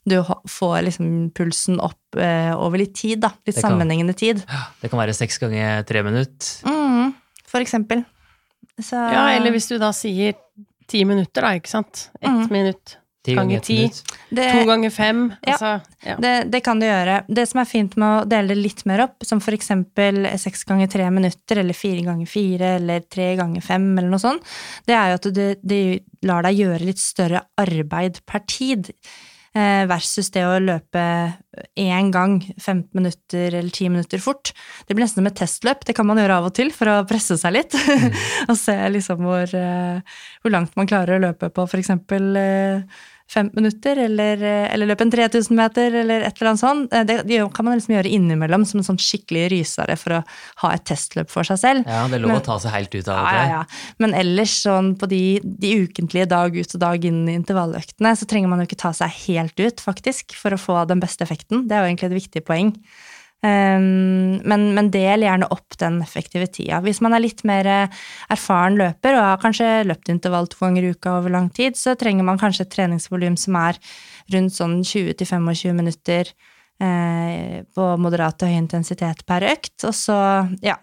du 0.06 0.16
får 0.50 0.78
liksom 0.88 1.10
pulsen 1.34 1.82
opp 1.82 2.18
eh, 2.20 2.52
over 2.54 2.82
litt 2.82 2.94
tid, 3.00 3.24
da. 3.26 3.32
Litt 3.46 3.58
kan, 3.58 3.72
sammenhengende 3.72 4.16
tid. 4.18 4.44
Det 4.80 4.92
kan 4.92 5.02
være 5.02 5.16
seks 5.16 5.42
ganger 5.42 5.82
tre 5.88 6.04
minutter. 6.06 6.54
Mm, 6.70 7.14
for 7.50 7.66
eksempel. 7.66 8.06
Så, 8.78 8.98
ja, 8.98 9.28
eller 9.36 9.54
hvis 9.54 9.70
du 9.70 9.78
da 9.82 9.90
sier 9.94 10.38
ti 10.90 11.02
minutter, 11.08 11.42
da, 11.42 11.54
ikke 11.58 11.72
sant. 11.72 12.08
Ett 12.20 12.30
mm. 12.30 12.46
minutt 12.52 12.98
ganger 13.24 13.60
ti. 13.64 13.78
To 14.34 14.64
ganger 14.68 14.92
fem. 14.92 15.24
Ja, 15.40 15.54
altså, 15.54 15.72
ja. 16.04 16.16
Det, 16.20 16.32
det, 16.52 16.60
kan 16.66 16.80
du 16.80 16.86
gjøre. 16.86 17.22
Det 17.28 17.46
som 17.48 17.62
er 17.62 17.68
fint 17.70 17.96
med 18.00 18.08
å 18.08 18.24
dele 18.28 18.52
det 18.52 18.60
litt 18.60 18.84
mer 18.90 19.06
opp, 19.06 19.24
som 19.24 19.40
eksempel 19.40 20.26
seks 20.40 20.66
ganger 20.68 20.92
tre 20.92 21.08
minutter, 21.14 21.62
eller 21.64 21.76
fire 21.78 22.04
ganger 22.04 22.30
fire, 22.30 22.74
eller 22.80 23.04
tre 23.08 23.34
ganger 23.40 23.64
fem, 23.64 23.92
eller 23.96 24.12
noe 24.12 24.22
sånt, 24.22 24.56
det 24.88 24.98
er 24.98 25.12
jo 25.12 25.20
at 25.20 25.30
det, 25.36 25.50
det 25.64 25.84
lar 26.28 26.44
deg 26.44 26.64
gjøre 26.64 26.90
litt 26.90 27.02
større 27.02 27.46
arbeid 27.60 28.20
per 28.28 28.44
tid. 28.50 28.92
Eh, 29.54 29.84
versus 29.86 30.32
det 30.34 30.42
å 30.42 30.56
løpe 30.58 31.00
én 31.78 32.08
gang 32.10 32.40
15 32.56 32.88
minutter 32.98 33.54
eller 33.54 33.70
10 33.70 33.92
minutter 33.94 34.18
fort. 34.18 34.50
Det 34.82 34.96
blir 34.96 35.04
nesten 35.04 35.20
som 35.20 35.28
et 35.30 35.36
testløp. 35.38 35.84
Det 35.86 35.94
kan 35.94 36.08
man 36.08 36.18
gjøre 36.18 36.40
av 36.40 36.48
og 36.48 36.56
til 36.58 36.72
for 36.74 36.90
å 36.90 36.96
presse 37.06 37.36
seg 37.38 37.54
litt. 37.54 37.76
Mm. 37.86 38.16
og 38.50 38.58
se 38.58 38.74
liksom 38.96 39.22
hvor, 39.22 39.54
eh, 39.54 40.18
hvor, 40.42 40.54
langt 40.56 40.74
man 40.74 40.90
klarer 40.90 41.20
å 41.20 41.22
løpe 41.28 41.52
på 41.54 41.68
f.eks 41.68 41.92
fem 43.30 43.48
minutter, 43.56 43.98
eller, 44.04 44.42
eller 44.44 44.88
løpe 44.90 45.06
en 45.06 45.12
3000 45.12 45.56
meter, 45.56 45.94
eller 46.02 46.26
et 46.26 46.36
eller 46.36 46.50
annet 46.50 46.60
sånt. 46.60 46.92
Eh, 46.94 47.04
det, 47.08 47.16
det, 47.28 47.40
kan 47.56 47.66
man 47.66 47.78
liksom 47.78 47.96
gjøre 47.96 48.12
innimellom 48.12 48.66
som 48.68 48.80
en 48.80 48.86
sånn 48.86 49.00
skikkelig 49.00 49.46
rysere 49.54 49.96
for 50.00 50.18
å 50.18 50.20
ha 50.62 50.72
et 50.76 50.84
testløp 50.88 51.32
for 51.32 51.46
seg 51.48 51.60
selv. 51.62 51.88
Ja, 51.88 52.04
det 52.10 52.18
er 52.18 52.24
lov 52.26 52.36
å 52.36 52.44
ta 52.44 52.58
seg 52.62 52.76
helt 52.76 52.94
ut 52.94 53.08
av 53.08 53.24
det. 53.24 53.24
Ja, 53.24 53.40
ja, 53.40 53.62
ja. 53.62 53.94
Men 54.04 54.16
ellers, 54.18 54.58
sånn 54.66 54.92
på 55.00 55.08
de, 55.10 55.22
de, 55.42 55.72
ukentlige 55.86 56.28
dag 56.30 56.54
ut 56.54 56.76
og 56.76 56.84
dag 56.84 57.08
inn 57.08 57.24
i 57.26 57.38
intervalløktene, 57.40 58.14
så 58.18 58.28
trenger 58.30 58.52
man 58.52 58.62
jo 58.62 58.68
ikke 58.68 58.82
ta 58.84 58.92
seg 58.96 59.16
helt 59.24 59.58
ut, 59.60 59.82
faktisk, 59.82 60.36
for 60.38 60.54
å 60.54 60.60
få 60.60 60.84
den 60.90 61.02
beste 61.02 61.26
effekten. 61.26 61.66
Det 61.68 61.76
er 61.76 61.84
jo 61.84 61.92
egentlig 61.92 62.12
et 62.12 62.20
viktig 62.20 62.46
poeng. 62.46 62.74
Um, 63.44 64.38
men, 64.48 64.62
men, 64.72 64.86
del 64.88 65.26
gjerne 65.26 65.50
opp 65.52 65.76
den 65.80 65.98
effektive 66.00 66.46
tida. 66.48 66.78
Hvis 66.84 67.02
man 67.04 67.12
er 67.12 67.20
litt 67.20 67.42
mer 67.44 67.68
eh, 67.68 68.04
erfaren 68.32 68.78
løper 68.78 69.18
og 69.18 69.26
har 69.26 69.42
kanskje 69.42 69.66
løpt 69.84 70.08
intervall 70.08 70.48
to 70.48 70.62
ganger 70.62 70.86
i 70.86 70.92
uka 70.94 71.18
over 71.18 71.34
lang 71.34 71.50
tid, 71.52 71.76
så 71.76 71.92
trenger 72.00 72.24
man 72.24 72.40
kanskje 72.40 72.64
et 72.64 72.72
treningsvolum 72.72 73.36
som 73.40 73.58
er 73.60 73.80
rundt 74.32 74.56
sånn 74.56 74.78
20-25 74.80 75.76
minutter 75.76 76.30
eh, 76.80 77.58
på 77.68 77.88
moderat 78.00 78.46
og 78.46 78.48
høy 78.48 78.56
intensitet 78.62 79.20
per 79.28 79.44
økt. 79.50 79.76
Og 79.84 79.92
så, 79.98 80.16
ja 80.64 80.78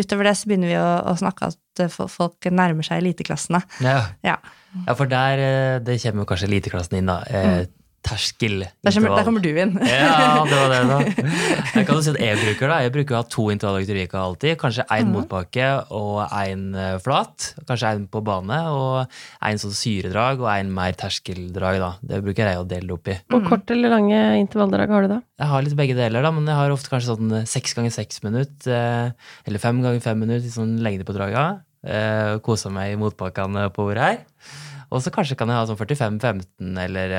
Utover 0.00 0.30
det 0.30 0.36
så 0.38 0.48
begynner 0.48 0.70
vi 0.70 0.78
å, 0.80 0.90
å 1.10 1.12
snakke 1.18 1.50
at 1.50 1.98
folk 2.08 2.46
nærmer 2.48 2.86
seg 2.86 3.02
eliteklassene. 3.02 3.60
Ja. 3.84 3.98
ja. 4.24 4.38
ja. 4.86 4.94
for 4.94 5.10
der 5.10 5.42
eh, 5.44 5.74
det 5.84 5.98
kommer 6.00 6.28
kanskje 6.30 6.48
eliteklassen 6.48 6.96
inn, 7.02 7.12
da. 7.12 7.18
Eh, 7.28 7.50
mm 7.50 7.76
terskel. 8.04 8.64
Der 8.80 8.94
kommer, 8.94 9.14
der 9.18 9.26
kommer, 9.26 9.42
du 9.44 9.50
inn. 9.50 9.74
ja, 9.84 10.40
det 10.48 10.56
var 10.56 10.72
det, 10.72 10.80
da. 10.88 10.98
Jeg 11.76 11.86
kan 11.86 11.98
jo 11.98 12.02
si 12.04 12.12
at 12.12 12.18
jeg 12.20 12.38
bruker 12.40 12.70
da, 12.72 12.78
jeg 12.84 12.92
bruker 12.94 13.16
å 13.16 13.20
ha 13.20 13.26
to 13.30 13.44
intervaller 13.52 14.00
i 14.00 14.04
uka 14.08 14.20
alltid. 14.20 14.56
Kanskje 14.60 14.86
én 14.96 15.06
mm. 15.08 15.12
motbakke 15.14 15.68
og 15.96 16.22
én 16.26 16.64
eh, 16.74 16.96
flat. 17.04 17.50
Kanskje 17.68 17.92
én 17.94 18.06
på 18.10 18.22
bane 18.26 18.58
og 18.72 19.16
én 19.46 19.60
sånn 19.60 19.76
syredrag 19.76 20.42
og 20.42 20.50
én 20.52 20.72
mer 20.74 20.96
terskeldrag. 20.98 21.80
da. 21.82 21.92
Det 22.02 22.22
bruker 22.24 22.50
jeg 22.50 22.62
å 22.62 22.68
dele 22.68 22.96
opp 22.96 23.12
i. 23.12 23.18
Hvor 23.30 23.44
kort 23.46 23.72
eller 23.74 23.94
lange 23.94 24.20
intervalldrag 24.40 24.96
har 24.96 25.06
du 25.06 25.12
da? 25.14 25.20
Jeg 25.40 25.52
har 25.52 25.66
litt 25.66 25.78
begge 25.78 25.98
deler, 25.98 26.24
da, 26.24 26.32
men 26.34 26.48
jeg 26.48 26.58
har 26.58 26.74
ofte 26.74 26.92
kanskje 26.92 27.14
sånn 27.14 27.36
seks 27.48 27.76
ganger 27.78 27.94
seks 27.94 28.24
minutter. 28.26 28.74
Eh, 28.74 29.36
eller 29.48 29.62
fem 29.62 29.84
ganger 29.84 30.04
fem 30.04 30.24
minutter 30.24 30.48
i 30.48 30.56
sånn 30.56 30.78
lengde 30.84 31.06
på 31.08 31.16
draga. 31.16 31.50
Eh, 31.80 32.36
Kosa 32.44 32.72
meg 32.72 32.94
i 32.94 33.00
motbakkene 33.00 33.68
på 33.76 33.88
ordet 33.92 34.08
her. 34.08 34.20
Og 34.90 35.02
så 35.04 35.12
kanskje 35.14 35.36
kan 35.38 35.50
jeg 35.50 35.60
ha 35.60 35.66
sånn 35.68 35.78
45-15 35.78 36.78
eller 36.84 37.12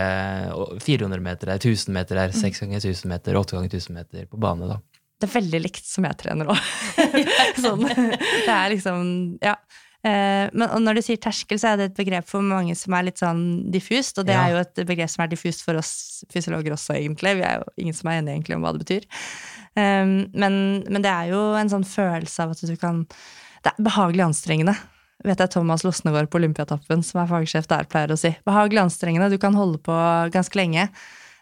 400 0.84 1.18
eh, 1.18 1.24
meter 1.24 1.54
1000 1.56 1.96
meter 1.96 2.20
der, 2.20 2.34
6 2.36 2.44
mm. 2.44 2.58
ganger 2.66 2.82
1000 2.82 3.14
meter, 3.14 3.38
8 3.40 3.58
ganger 3.58 3.78
1000 3.78 3.96
meter 3.96 4.26
på 4.32 4.40
bane, 4.44 4.68
da. 4.68 4.82
Det 5.22 5.30
er 5.30 5.36
veldig 5.38 5.62
likt 5.62 5.86
som 5.86 6.08
jeg 6.08 6.18
trener 6.20 6.50
òg. 6.52 6.60
sånn. 7.64 7.88
Det 7.88 8.52
er 8.52 8.76
liksom 8.76 9.08
Ja. 9.44 9.56
Eh, 10.02 10.48
men 10.58 10.72
når 10.82 10.98
du 10.98 11.04
sier 11.06 11.20
terskel, 11.22 11.60
så 11.62 11.72
er 11.72 11.78
det 11.78 11.92
et 11.92 12.00
begrep 12.00 12.26
for 12.26 12.42
mange 12.42 12.74
som 12.76 12.96
er 12.98 13.06
litt 13.06 13.22
sånn 13.22 13.44
diffust, 13.72 14.18
og 14.18 14.26
det 14.26 14.34
ja. 14.34 14.48
er 14.48 14.56
jo 14.56 14.64
et 14.64 14.82
begrep 14.90 15.12
som 15.14 15.24
er 15.24 15.30
diffust 15.30 15.62
for 15.62 15.78
oss 15.78 15.92
fysiologer 16.34 16.74
også, 16.74 16.96
egentlig. 16.98 17.36
Vi 17.38 17.46
er 17.46 17.62
jo 17.62 17.68
ingen 17.84 17.98
som 17.98 18.10
er 18.10 18.18
enige 18.18 18.40
egentlig 18.40 18.58
om 18.58 18.66
hva 18.66 18.74
det 18.74 18.82
betyr. 18.82 19.06
Eh, 19.78 20.16
men, 20.34 20.58
men 20.90 21.06
det 21.06 21.12
er 21.14 21.30
jo 21.36 21.44
en 21.60 21.70
sånn 21.72 21.86
følelse 21.88 22.48
av 22.48 22.58
at 22.58 22.66
du 22.68 22.74
kan 22.82 23.06
Det 23.62 23.70
er 23.72 23.86
behagelig 23.86 24.26
anstrengende 24.26 24.74
vet 25.26 25.42
jeg 25.42 25.54
Thomas 25.54 25.86
Losnegård 25.86 26.30
på 26.32 26.40
Olympiatoppen, 26.42 27.04
som 27.06 27.22
er 27.22 27.30
fagsjef 27.30 27.68
der, 27.70 27.88
pleier 27.90 28.14
å 28.14 28.20
si. 28.20 28.34
Behag 28.48 28.76
anstrengende, 28.82 29.32
du 29.32 29.40
kan 29.42 29.58
holde 29.58 29.82
på 29.84 29.96
ganske 30.34 30.58
lenge. 30.60 30.90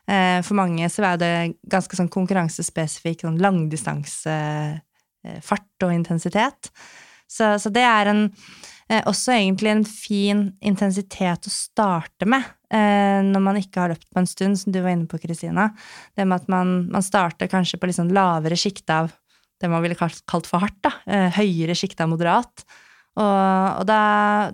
Eh, 0.09 0.39
for 0.45 0.57
mange 0.57 0.87
så 0.89 1.03
er 1.11 1.19
det 1.21 1.33
ganske 1.69 1.97
sånn 1.97 2.09
konkurransespesifikk 2.11 3.25
sånn 3.25 3.37
langdistansefart 3.43 4.81
eh, 5.21 5.85
og 5.85 5.93
intensitet. 5.93 6.71
Så, 7.29 7.51
så, 7.61 7.69
det 7.69 7.83
er 7.85 8.09
en, 8.09 8.23
eh, 8.89 9.03
også 9.09 9.35
egentlig 9.35 9.73
en 9.75 9.85
fin 9.85 10.47
intensitet 10.65 11.45
å 11.45 11.53
starte 11.53 12.29
med 12.29 12.55
når 12.69 13.41
man 13.41 13.57
ikke 13.57 13.81
har 13.81 13.89
løpt 13.89 14.11
på 14.13 14.21
en 14.21 14.27
stund, 14.29 14.53
som 14.61 14.69
du 14.69 14.77
var 14.83 14.93
inne 14.93 15.07
på, 15.09 15.17
Kristina. 15.17 15.71
Det 16.13 16.21
med 16.21 16.43
at 16.43 16.51
man, 16.53 16.83
man 16.93 17.01
starter 17.01 17.49
kanskje 17.49 17.79
på 17.81 17.89
litt 17.89 17.97
sånn 17.97 18.11
lavere 18.13 18.53
sjikte 18.61 18.93
av 18.93 19.07
det 19.57 19.71
man 19.73 19.81
ville 19.81 19.97
kalt 19.97 20.45
for 20.45 20.61
hardt, 20.61 20.77
da. 20.85 20.91
Høyere 21.33 21.73
sjikte 21.73 22.05
av 22.05 22.11
moderat. 22.11 22.61
Og, 23.19 23.81
og 23.81 23.85
da, 23.89 24.01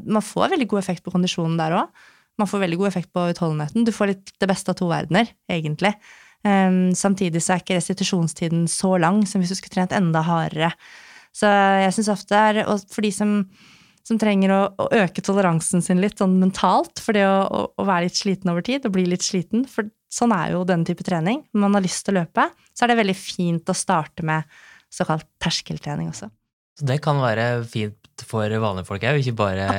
man 0.09 0.25
får 0.25 0.53
veldig 0.55 0.67
god 0.71 0.81
effekt 0.81 1.05
på 1.05 1.13
kondisjonen 1.13 1.57
der 1.59 1.77
òg. 1.83 2.05
Man 2.41 2.49
får 2.49 2.65
veldig 2.65 2.79
god 2.81 2.89
effekt 2.89 3.11
på 3.15 3.29
utholdenheten. 3.31 3.85
Du 3.87 3.93
får 3.95 4.11
litt 4.11 4.33
det 4.41 4.49
beste 4.51 4.73
av 4.73 4.79
to 4.79 4.89
verdener, 4.89 5.29
egentlig. 5.51 5.93
Um, 6.45 6.91
samtidig 6.97 7.41
så 7.41 7.55
er 7.55 7.63
ikke 7.63 7.77
restitusjonstiden 7.77 8.67
så 8.69 8.91
lang 9.01 9.23
som 9.25 9.41
hvis 9.41 9.53
du 9.53 9.57
skulle 9.57 9.77
trent 9.77 9.95
enda 9.95 10.21
hardere. 10.25 10.73
Så 11.35 11.49
jeg 11.49 11.95
syns 11.97 12.11
ofte 12.13 12.37
er 12.37 12.61
Og 12.63 12.83
for 12.91 13.03
de 13.03 13.11
som, 13.11 13.31
som 14.07 14.19
trenger 14.21 14.53
å, 14.53 14.59
å, 14.79 14.85
øke 15.01 15.23
toleransen 15.25 15.83
sin 15.83 15.99
litt 16.03 16.21
sånn 16.21 16.37
mentalt 16.39 17.01
for 17.03 17.17
det 17.17 17.25
å, 17.27 17.41
å, 17.43 17.65
å, 17.75 17.87
være 17.87 18.07
litt 18.07 18.19
sliten 18.21 18.53
over 18.53 18.63
tid 18.65 18.85
og 18.87 18.95
bli 18.95 19.07
litt 19.09 19.25
sliten, 19.25 19.65
for 19.67 19.89
sånn 20.11 20.35
er 20.35 20.53
jo 20.53 20.63
denne 20.67 20.87
type 20.87 21.03
trening. 21.07 21.43
Når 21.51 21.65
man 21.65 21.79
har 21.79 21.85
lyst 21.87 22.05
til 22.05 22.15
å 22.15 22.21
løpe, 22.21 22.47
så 22.71 22.85
er 22.85 22.93
det 22.93 23.01
veldig 23.01 23.17
fint 23.19 23.71
å 23.71 23.75
starte 23.75 24.23
med 24.27 24.47
såkalt 24.93 25.27
terskeltrening 25.43 26.13
også. 26.13 26.29
Så 26.75 26.87
det 26.89 26.99
kan 27.03 27.21
være 27.23 27.63
fint 27.71 28.25
for 28.27 28.47
vanlige 28.47 28.87
folk 28.87 29.03
òg, 29.07 29.19
ikke 29.19 29.35
bare 29.37 29.69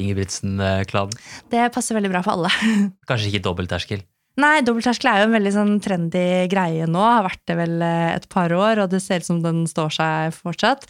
Ingebrigtsen-klanen? 0.00 1.20
Det 1.52 1.66
passer 1.74 1.96
veldig 1.96 2.12
bra 2.12 2.22
for 2.24 2.36
alle. 2.36 2.50
Kanskje 3.08 3.32
ikke 3.32 3.44
dobbeltterskel? 3.48 4.02
Nei, 4.40 4.62
dobbeltterskel 4.64 5.10
er 5.10 5.20
jo 5.20 5.28
en 5.28 5.36
veldig 5.36 5.52
sånn 5.52 5.72
trendy 5.84 6.24
greie 6.52 6.86
nå. 6.88 7.00
Har 7.04 7.26
vært 7.26 7.42
det 7.50 7.56
vel 7.58 7.74
eh, 7.84 8.14
et 8.16 8.26
par 8.32 8.52
år, 8.56 8.80
og 8.80 8.92
det 8.92 9.02
ser 9.04 9.20
ut 9.20 9.28
som 9.28 9.42
den 9.44 9.66
står 9.68 9.92
seg 9.98 10.36
fortsatt. 10.38 10.86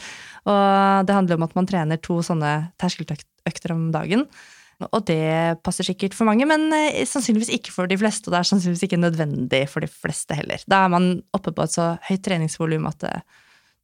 Og 0.47 1.07
det 1.09 1.17
handler 1.17 1.41
om 1.41 1.47
at 1.49 1.57
man 1.59 1.67
trener 1.71 1.99
to 2.03 2.21
sånne 2.23 2.53
terskeløkter 2.83 3.75
om 3.75 3.89
dagen. 3.95 4.29
Og 4.91 5.03
det 5.07 5.59
passer 5.67 5.87
sikkert 5.87 6.15
for 6.15 6.27
mange, 6.31 6.47
men 6.47 6.69
eh, 6.75 7.03
sannsynligvis 7.07 7.51
ikke 7.59 7.75
for 7.75 7.91
de 7.91 7.99
fleste. 7.99 8.29
Og 8.29 8.37
det 8.37 8.45
er 8.45 8.51
sannsynligvis 8.53 8.87
ikke 8.87 9.03
nødvendig 9.03 9.65
for 9.75 9.83
de 9.83 9.91
fleste 9.91 10.39
heller. 10.39 10.63
Da 10.71 10.85
er 10.87 10.95
man 10.95 11.13
oppe 11.35 11.55
på 11.55 11.67
et 11.67 11.75
så 11.75 11.97
høyt 12.07 12.23
treningsvolum 12.27 12.87
at 12.91 13.03
det, 13.03 13.17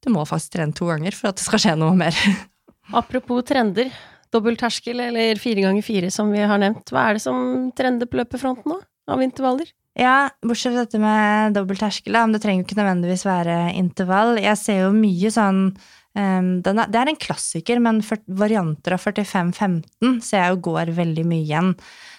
du 0.05 0.13
må 0.15 0.25
faktisk 0.29 0.55
trene 0.57 0.77
to 0.77 0.89
ganger 0.91 1.17
for 1.17 1.31
at 1.31 1.41
det 1.41 1.47
skal 1.47 1.63
skje 1.63 1.75
noe 1.81 1.97
mer. 1.99 2.17
Apropos 3.01 3.45
trender. 3.49 3.91
Dobbeltterskel 4.33 5.01
eller 5.01 5.41
fire 5.41 5.65
ganger 5.65 5.85
fire, 5.85 6.11
som 6.13 6.33
vi 6.35 6.45
har 6.45 6.61
nevnt. 6.61 6.93
Hva 6.93 7.09
er 7.09 7.17
det 7.17 7.25
som 7.25 7.71
trender 7.77 8.09
på 8.09 8.21
løpefronten 8.21 8.75
nå, 8.75 8.79
av 9.09 9.23
intervaller? 9.25 9.71
Ja, 9.99 10.29
bortsett 10.45 10.75
fra 10.75 10.85
dette 10.85 11.01
med 11.03 11.57
dobbeltterskel, 11.57 12.15
men 12.15 12.35
det 12.37 12.43
trenger 12.45 12.63
jo 12.63 12.69
ikke 12.69 12.77
nødvendigvis 12.79 13.25
være 13.27 13.57
intervall. 13.75 14.37
Jeg 14.39 14.61
ser 14.61 14.85
jo 14.85 14.93
mye 14.95 15.33
sånn 15.35 15.63
um, 15.73 16.51
er, 16.61 16.85
Det 16.85 17.01
er 17.01 17.11
en 17.11 17.19
klassiker, 17.19 17.81
men 17.83 17.99
for, 18.07 18.21
varianter 18.29 18.95
av 18.95 19.03
45-15 19.03 20.21
ser 20.23 20.45
jeg 20.45 20.55
jo 20.55 20.61
går 20.69 20.93
veldig 21.01 21.25
mye 21.27 21.43
igjen. 21.43 21.73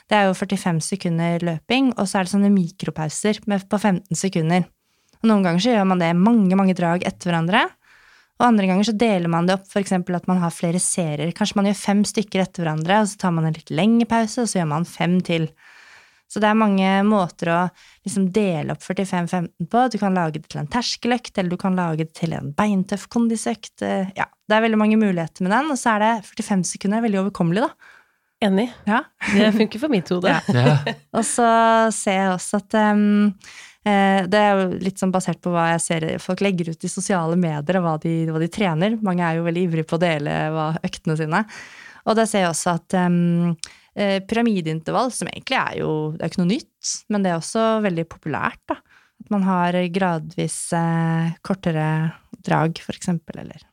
Det 0.09 0.17
er 0.17 0.27
jo 0.27 0.35
45 0.35 0.81
sekunder 0.89 1.45
løping, 1.45 1.93
og 1.95 2.09
så 2.09 2.19
er 2.19 2.27
det 2.27 2.33
sånne 2.33 2.51
mikropauser 2.51 3.39
på 3.45 3.79
15 3.79 4.17
sekunder. 4.17 4.65
Og 5.19 5.29
noen 5.31 5.43
ganger 5.45 5.63
så 5.63 5.73
gjør 5.75 5.89
man 5.91 6.01
det 6.01 6.13
mange, 6.15 6.55
mange 6.59 6.75
drag 6.77 7.03
etter 7.07 7.31
hverandre. 7.31 7.65
Og 8.39 8.45
andre 8.47 8.69
ganger 8.69 8.87
så 8.87 8.95
deler 8.95 9.31
man 9.31 9.49
det 9.49 9.57
opp, 9.57 9.65
f.eks. 9.67 9.97
at 9.99 10.29
man 10.29 10.39
har 10.39 10.53
flere 10.55 10.79
serier. 10.79 11.33
Kanskje 11.35 11.59
man 11.59 11.67
gjør 11.67 11.81
fem 11.81 12.05
stykker 12.07 12.45
etter 12.45 12.63
hverandre, 12.63 13.01
og 13.01 13.11
så 13.11 13.19
tar 13.19 13.35
man 13.35 13.49
en 13.49 13.57
litt 13.57 13.73
lengre 13.73 14.07
pause, 14.07 14.45
og 14.45 14.47
så 14.47 14.61
gjør 14.61 14.71
man 14.71 14.87
fem 14.87 15.17
til. 15.27 15.49
Så 16.29 16.39
det 16.39 16.47
er 16.47 16.55
mange 16.61 16.87
måter 17.03 17.51
å 17.51 17.59
liksom 18.05 18.29
dele 18.31 18.75
opp 18.75 18.83
45-15 18.85 19.67
på. 19.73 19.83
Du 19.91 19.97
kan 19.99 20.15
lage 20.15 20.37
det 20.37 20.47
til 20.53 20.61
en 20.61 20.71
terskeløkt, 20.71 21.33
eller 21.35 21.51
du 21.51 21.59
kan 21.59 21.75
lage 21.75 22.05
det 22.05 22.13
til 22.15 22.35
en 22.37 22.53
beintøff 22.55 23.07
kondisøkt. 23.11 23.83
Ja, 24.15 24.29
det 24.29 24.55
er 24.55 24.63
veldig 24.69 24.79
mange 24.79 24.99
muligheter 25.01 25.43
med 25.43 25.57
den, 25.57 25.73
og 25.73 25.81
så 25.81 25.97
er 25.97 26.05
det 26.05 26.11
45 26.29 26.67
sekunder 26.69 27.01
er 27.01 27.09
veldig 27.09 27.25
overkommelig, 27.25 27.67
da. 27.67 27.95
Enig. 28.39 28.69
Ja. 28.87 29.01
Det 29.33 29.51
funker 29.51 29.81
for 29.81 29.91
mitt 29.91 30.07
hode. 30.13 30.31
Ja. 30.31 30.39
Ja. 30.55 30.93
Og 31.19 31.25
så 31.27 31.47
ser 31.91 32.15
jeg 32.15 32.29
også 32.31 32.61
at 32.61 32.77
eh, 32.79 33.01
Det 33.85 34.35
er 34.37 34.59
jo 34.59 34.65
litt 34.83 34.99
sånn 34.99 35.11
basert 35.13 35.39
på 35.41 35.53
hva 35.53 35.69
jeg 35.71 35.81
ser 35.81 36.03
folk 36.21 36.41
legger 36.43 36.73
ut 36.73 36.83
i 36.83 36.91
sosiale 36.91 37.37
medier, 37.39 37.79
og 37.79 37.85
hva 37.85 37.93
de, 38.03 38.11
hva 38.27 38.41
de 38.41 38.49
trener. 38.51 38.97
Mange 39.05 39.23
er 39.23 39.37
jo 39.37 39.45
veldig 39.45 39.63
ivrige 39.65 39.87
på 39.87 39.95
å 39.95 40.01
dele 40.03 40.33
hva 40.53 40.65
øktene 40.83 41.15
sine. 41.17 41.39
Og 42.03 42.17
der 42.19 42.27
ser 42.29 42.43
jeg 42.43 42.51
også 42.51 42.75
at 42.75 42.97
eh, 42.99 44.19
pyramideintervall, 44.27 45.13
som 45.15 45.31
egentlig 45.31 45.59
er 45.59 45.79
jo 45.81 45.91
Det 46.15 46.25
er 46.25 46.33
ikke 46.33 46.43
noe 46.43 46.53
nytt, 46.53 46.93
men 47.09 47.25
det 47.25 47.31
er 47.31 47.39
også 47.39 47.65
veldig 47.85 48.07
populært, 48.11 48.61
da. 48.71 48.79
At 49.19 49.33
man 49.33 49.43
har 49.47 49.75
gradvis 49.95 50.59
eh, 50.75 51.33
kortere 51.45 51.89
drag, 52.45 52.79
for 52.83 52.95
eksempel, 52.95 53.41
eller 53.43 53.65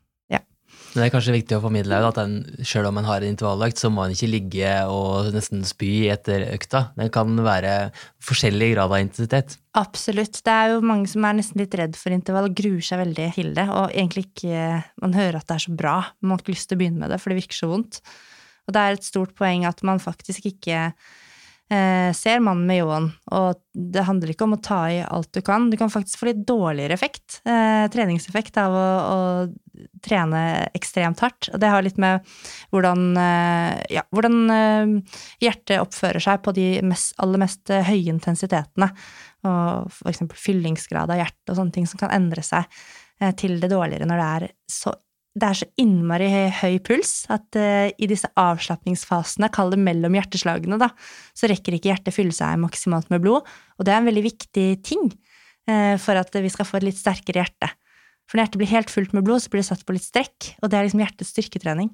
Men 0.97 1.03
det 1.05 1.11
er 1.11 1.13
kanskje 1.13 1.33
viktig 1.35 1.57
å 1.59 1.61
formidle 1.61 1.97
at 2.09 2.17
den, 2.17 2.39
selv 2.65 2.89
om 2.89 2.97
en 2.97 3.05
har 3.05 3.21
en 3.21 3.29
intervalløkt, 3.29 3.77
så 3.77 3.91
må 3.93 4.07
en 4.07 4.15
ikke 4.15 4.31
ligge 4.33 4.71
og 4.89 5.29
nesten 5.35 5.61
spy 5.69 6.07
etter 6.09 6.47
økta. 6.55 6.87
Den 6.97 7.11
kan 7.13 7.35
være 7.45 7.91
forskjellig 8.25 8.71
grad 8.73 8.95
av 8.95 9.03
intensitet. 9.05 9.59
Absolutt. 9.77 10.41
Det 10.41 10.55
er 10.55 10.73
jo 10.73 10.81
mange 10.89 11.11
som 11.13 11.27
er 11.29 11.37
nesten 11.37 11.61
litt 11.61 11.77
redd 11.77 12.01
for 12.01 12.17
intervall 12.17 12.49
og 12.49 12.57
gruer 12.57 12.81
seg 12.81 13.03
veldig 13.03 13.29
til 13.37 13.53
det, 13.59 13.67
og 13.69 13.93
egentlig 13.93 14.25
ikke 14.31 14.65
Man 15.05 15.13
hører 15.13 15.37
at 15.37 15.51
det 15.51 15.59
er 15.59 15.65
så 15.67 15.77
bra, 15.77 15.99
man 16.25 16.33
har 16.33 16.41
ikke 16.41 16.55
lyst 16.55 16.71
til 16.71 16.79
å 16.79 16.81
begynne 16.81 17.03
med 17.03 17.13
det, 17.13 17.21
for 17.21 17.31
det 17.31 17.43
virker 17.43 17.59
så 17.61 17.69
vondt. 17.69 18.01
Og 18.65 18.73
det 18.73 18.81
er 18.81 18.97
et 18.97 19.05
stort 19.07 19.37
poeng 19.37 19.69
at 19.69 19.85
man 19.85 20.01
faktisk 20.01 20.49
ikke 20.49 20.81
eh, 21.71 22.13
ser 22.17 22.43
mannen 22.45 22.67
med 22.69 22.81
ljåen, 22.81 23.07
og 23.35 23.61
det 23.73 24.05
handler 24.07 24.33
ikke 24.33 24.47
om 24.47 24.57
å 24.57 24.63
ta 24.63 24.81
i 24.93 25.01
alt 25.05 25.31
du 25.35 25.43
kan. 25.45 25.69
Du 25.71 25.77
kan 25.81 25.91
faktisk 25.93 26.21
få 26.21 26.31
litt 26.31 26.43
dårligere 26.49 26.97
effekt, 26.97 27.41
eh, 27.45 27.87
treningseffekt, 27.93 28.57
av 28.63 28.77
å, 28.77 28.89
å 29.13 29.81
trene 30.05 30.43
ekstremt 30.77 31.21
hardt. 31.25 31.51
Og 31.53 31.61
det 31.61 31.71
har 31.73 31.85
litt 31.85 31.99
med 32.01 32.25
hvordan, 32.75 33.07
eh, 33.21 33.73
ja, 33.99 34.05
hvordan 34.15 34.37
eh, 34.51 35.17
hjertet 35.45 35.83
oppfører 35.83 36.23
seg 36.23 36.45
på 36.45 36.55
de 36.57 36.69
mest, 36.87 37.17
aller 37.23 37.43
mest 37.43 37.71
eh, 37.71 37.85
høye 37.87 38.15
intensitetene. 38.15 38.93
Og 39.47 39.99
eksempel 40.11 40.39
fyllingsgrad 40.41 41.13
av 41.13 41.21
hjertet 41.21 41.53
og 41.53 41.59
sånne 41.61 41.77
ting 41.77 41.91
som 41.91 42.01
kan 42.01 42.15
endre 42.15 42.43
seg 42.47 42.65
eh, 43.21 43.35
til 43.39 43.61
det 43.61 43.71
dårligere 43.73 44.09
når 44.09 44.23
det 44.23 44.31
er 44.37 44.49
så 44.71 44.97
det 45.37 45.49
er 45.49 45.59
så 45.59 45.69
innmari 45.81 46.29
høy 46.63 46.79
puls 46.85 47.27
at 47.33 47.59
uh, 47.61 47.89
i 47.93 48.09
disse 48.09 48.29
avslapningsfasene, 48.41 49.51
kall 49.53 49.73
det 49.75 49.81
mellom 49.83 50.17
hjerteslagene, 50.17 50.79
da, 50.81 50.91
så 51.37 51.51
rekker 51.51 51.77
ikke 51.77 51.93
hjertet 51.93 52.17
fylle 52.17 52.35
seg 52.35 52.57
maksimalt 52.63 53.11
med 53.13 53.25
blod. 53.25 53.49
Og 53.77 53.87
det 53.87 53.93
er 53.93 54.01
en 54.01 54.09
veldig 54.09 54.25
viktig 54.25 54.69
ting 54.87 55.11
uh, 55.11 55.97
for 56.01 56.17
at 56.17 56.33
vi 56.41 56.53
skal 56.53 56.69
få 56.69 56.81
et 56.81 56.89
litt 56.89 57.01
sterkere 57.01 57.45
hjerte. 57.45 57.73
For 58.27 58.39
når 58.39 58.47
hjertet 58.47 58.63
blir 58.63 58.73
helt 58.73 58.93
fullt 58.93 59.13
med 59.15 59.27
blod, 59.27 59.45
så 59.45 59.53
blir 59.53 59.63
det 59.63 59.69
satt 59.69 59.85
på 59.87 59.95
litt 59.95 60.07
strekk, 60.07 60.55
og 60.63 60.73
det 60.73 60.79
er 60.79 60.89
liksom 60.89 61.05
hjertets 61.05 61.35
styrketrening. 61.37 61.93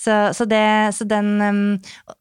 Så, 0.00 0.14
så, 0.32 0.46
det, 0.48 0.64
så 0.96 1.04
den 1.04 1.34
um, 1.42 1.64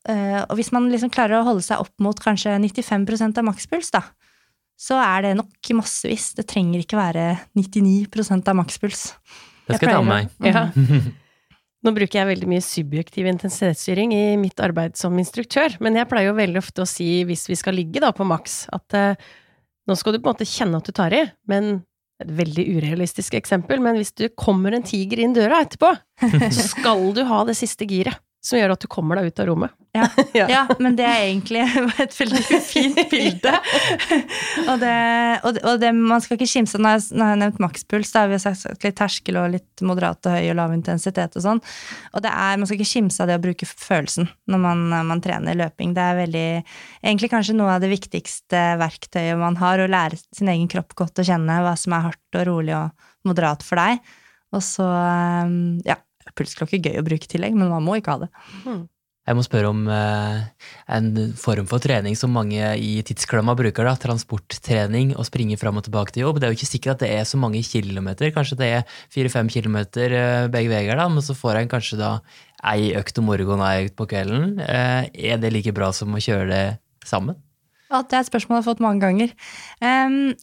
uh, 0.10 0.42
Og 0.50 0.58
hvis 0.58 0.72
man 0.76 0.90
liksom 0.92 1.12
klarer 1.14 1.38
å 1.38 1.46
holde 1.46 1.64
seg 1.64 1.80
opp 1.80 1.94
mot 2.04 2.18
kanskje 2.20 2.58
95 2.60 3.06
av 3.30 3.46
makspuls, 3.48 3.94
da, 3.96 4.02
så 4.80 4.98
er 5.00 5.24
det 5.24 5.38
nok 5.40 5.72
massevis. 5.78 6.34
Det 6.36 6.48
trenger 6.50 6.84
ikke 6.84 7.00
være 7.00 7.26
99% 7.56 8.52
av 8.52 8.60
makspuls. 8.60 9.06
Det 9.70 9.80
skal 9.80 9.92
jeg 9.92 9.98
ta 9.98 10.06
med 10.06 10.14
meg. 10.14 10.38
Ja. 10.50 10.66
Nå 11.80 11.94
bruker 11.96 12.20
jeg 12.20 12.28
veldig 12.28 12.48
mye 12.52 12.64
subjektiv 12.64 13.28
intensitetsstyring 13.30 14.12
i 14.12 14.24
mitt 14.40 14.60
arbeid 14.60 14.98
som 15.00 15.16
instruktør, 15.22 15.78
men 15.80 15.96
jeg 15.96 16.10
pleier 16.12 16.28
jo 16.28 16.36
veldig 16.36 16.60
ofte 16.60 16.84
å 16.84 16.90
si, 16.90 17.22
hvis 17.30 17.46
vi 17.48 17.56
skal 17.56 17.78
ligge 17.80 18.02
da 18.04 18.10
på 18.16 18.28
maks, 18.28 18.66
at 18.76 18.98
eh, 19.00 19.30
nå 19.88 19.96
skal 19.96 20.18
du 20.18 20.20
på 20.20 20.28
en 20.28 20.36
måte 20.36 20.50
kjenne 20.50 20.82
at 20.82 20.90
du 20.90 20.92
tar 20.98 21.16
i, 21.16 21.22
men 21.48 21.78
et 22.20 22.34
veldig 22.36 22.66
urealistisk 22.76 23.38
eksempel, 23.40 23.80
men 23.80 23.96
hvis 23.96 24.12
du 24.12 24.26
kommer 24.36 24.76
en 24.76 24.84
tiger 24.84 25.22
inn 25.24 25.38
døra 25.38 25.62
etterpå, 25.64 25.94
så 26.52 26.66
skal 26.68 27.14
du 27.16 27.24
ha 27.30 27.46
det 27.48 27.56
siste 27.56 27.88
giret 27.88 28.20
som 28.44 28.60
gjør 28.60 28.72
at 28.76 28.84
du 28.84 28.88
kommer 28.92 29.20
deg 29.20 29.30
ut 29.30 29.42
av 29.44 29.48
rommet. 29.50 29.76
Ja, 29.96 30.06
Ja. 30.38 30.46
ja, 30.50 30.62
men 30.80 30.94
det 30.96 31.06
er 31.08 31.24
egentlig 31.26 31.64
et 32.04 32.14
veldig 32.14 32.60
fint 32.62 33.00
bilde. 33.12 33.54
og, 34.68 34.76
det, 34.84 34.94
og, 35.42 35.56
det, 35.56 35.64
og 35.66 35.80
det, 35.82 35.90
man 35.98 36.22
skal 36.22 36.38
ikke 36.38 36.50
kimse 36.52 36.78
av 36.78 36.84
Når 36.86 36.94
jeg 36.96 37.08
når 37.10 37.24
jeg 37.24 37.34
har 37.34 37.42
nevnt 37.42 37.62
makspuls, 37.64 38.12
da 38.14 38.24
har 38.24 38.32
vi 38.32 38.40
sagt 38.44 38.86
litt 38.86 38.98
terskel 39.00 39.40
og 39.42 39.50
litt 39.56 39.84
moderat 39.86 40.30
og 40.30 40.38
høy 40.38 40.52
og 40.54 40.60
lav 40.60 40.76
intensitet 40.76 41.36
og 41.40 41.46
sånn. 41.46 41.64
Og 42.14 42.24
det 42.26 42.32
er, 42.32 42.60
man 42.62 42.70
skal 42.70 42.80
ikke 42.80 42.92
kimse 42.94 43.24
av 43.24 43.32
det 43.32 43.40
å 43.40 43.44
bruke 43.44 43.70
følelsen 43.70 44.30
når 44.50 44.64
man, 44.68 44.86
man 45.10 45.24
trener 45.26 45.58
løping. 45.58 45.96
Det 45.98 46.06
er 46.06 46.22
veldig 46.24 46.48
Egentlig 47.00 47.30
kanskje 47.32 47.56
noe 47.56 47.74
av 47.76 47.84
det 47.84 47.90
viktigste 47.92 48.60
verktøyet 48.80 49.40
man 49.40 49.58
har, 49.60 49.80
å 49.82 49.90
lære 49.90 50.20
sin 50.36 50.52
egen 50.52 50.68
kropp 50.72 50.94
godt 51.00 51.22
å 51.22 51.26
kjenne 51.26 51.62
hva 51.64 51.74
som 51.80 51.96
er 51.96 52.10
hardt 52.10 52.38
og 52.40 52.46
rolig 52.50 52.76
og 52.78 53.08
moderat 53.28 53.64
for 53.66 53.80
deg. 53.80 54.04
Og 54.56 54.64
så, 54.66 54.86
ja, 55.86 55.96
pulsklokke 56.38 56.82
gøy 56.82 57.02
å 57.02 57.06
bruke 57.06 57.28
i 57.28 57.34
tillegg, 57.34 57.58
men 57.58 57.72
man 57.72 57.86
må 57.86 58.00
ikke 58.00 58.18
ha 58.18 58.26
det. 58.26 58.32
Jeg 59.30 59.38
må 59.38 59.44
spørre 59.46 59.70
om 59.70 59.84
eh, 59.94 60.70
en 60.96 61.10
form 61.38 61.68
for 61.70 61.84
trening 61.84 62.16
som 62.18 62.32
mange 62.34 62.66
i 62.82 62.96
tidsklemma 63.06 63.54
bruker. 63.60 63.86
da, 63.86 63.94
Transporttrening 64.02 65.12
og 65.14 65.28
springe 65.28 65.60
fram 65.62 65.78
og 65.78 65.86
tilbake 65.86 66.16
til 66.16 66.24
jobb. 66.24 66.40
Det 66.40 66.48
er 66.48 66.54
jo 66.54 66.58
ikke 66.58 66.70
sikkert 66.72 66.96
at 66.96 67.04
det 67.04 67.10
er 67.14 67.28
så 67.30 67.38
mange 67.38 67.62
kilometer. 67.62 68.32
Kanskje 68.34 68.58
det 68.58 68.70
er 68.80 68.96
fire-fem 69.14 69.52
kilometer 69.54 70.16
eh, 70.18 70.48
begge 70.50 70.74
veier, 70.74 70.98
da, 70.98 71.06
men 71.14 71.26
så 71.26 71.38
får 71.38 71.62
en 71.62 71.70
kanskje 71.70 72.00
da 72.02 72.16
ei 72.74 72.90
økt 72.98 73.22
om 73.22 73.30
morgenen 73.30 73.62
og 73.62 73.70
ei 73.70 73.86
økt 73.86 74.00
på 74.02 74.10
kvelden. 74.16 74.58
Eh, 74.66 75.12
er 75.30 75.38
det 75.44 75.54
like 75.54 75.76
bra 75.78 75.92
som 75.94 76.18
å 76.18 76.24
kjøre 76.24 76.50
det 76.50 76.66
sammen? 77.06 77.38
Ja, 77.90 78.02
det 78.02 78.18
er 78.18 78.24
et 78.24 78.30
spørsmål 78.30 78.58
jeg 78.58 78.64
har 78.64 78.70
fått 78.72 78.84
mange 78.86 79.02
ganger. 79.06 79.32
Em, 79.82 80.34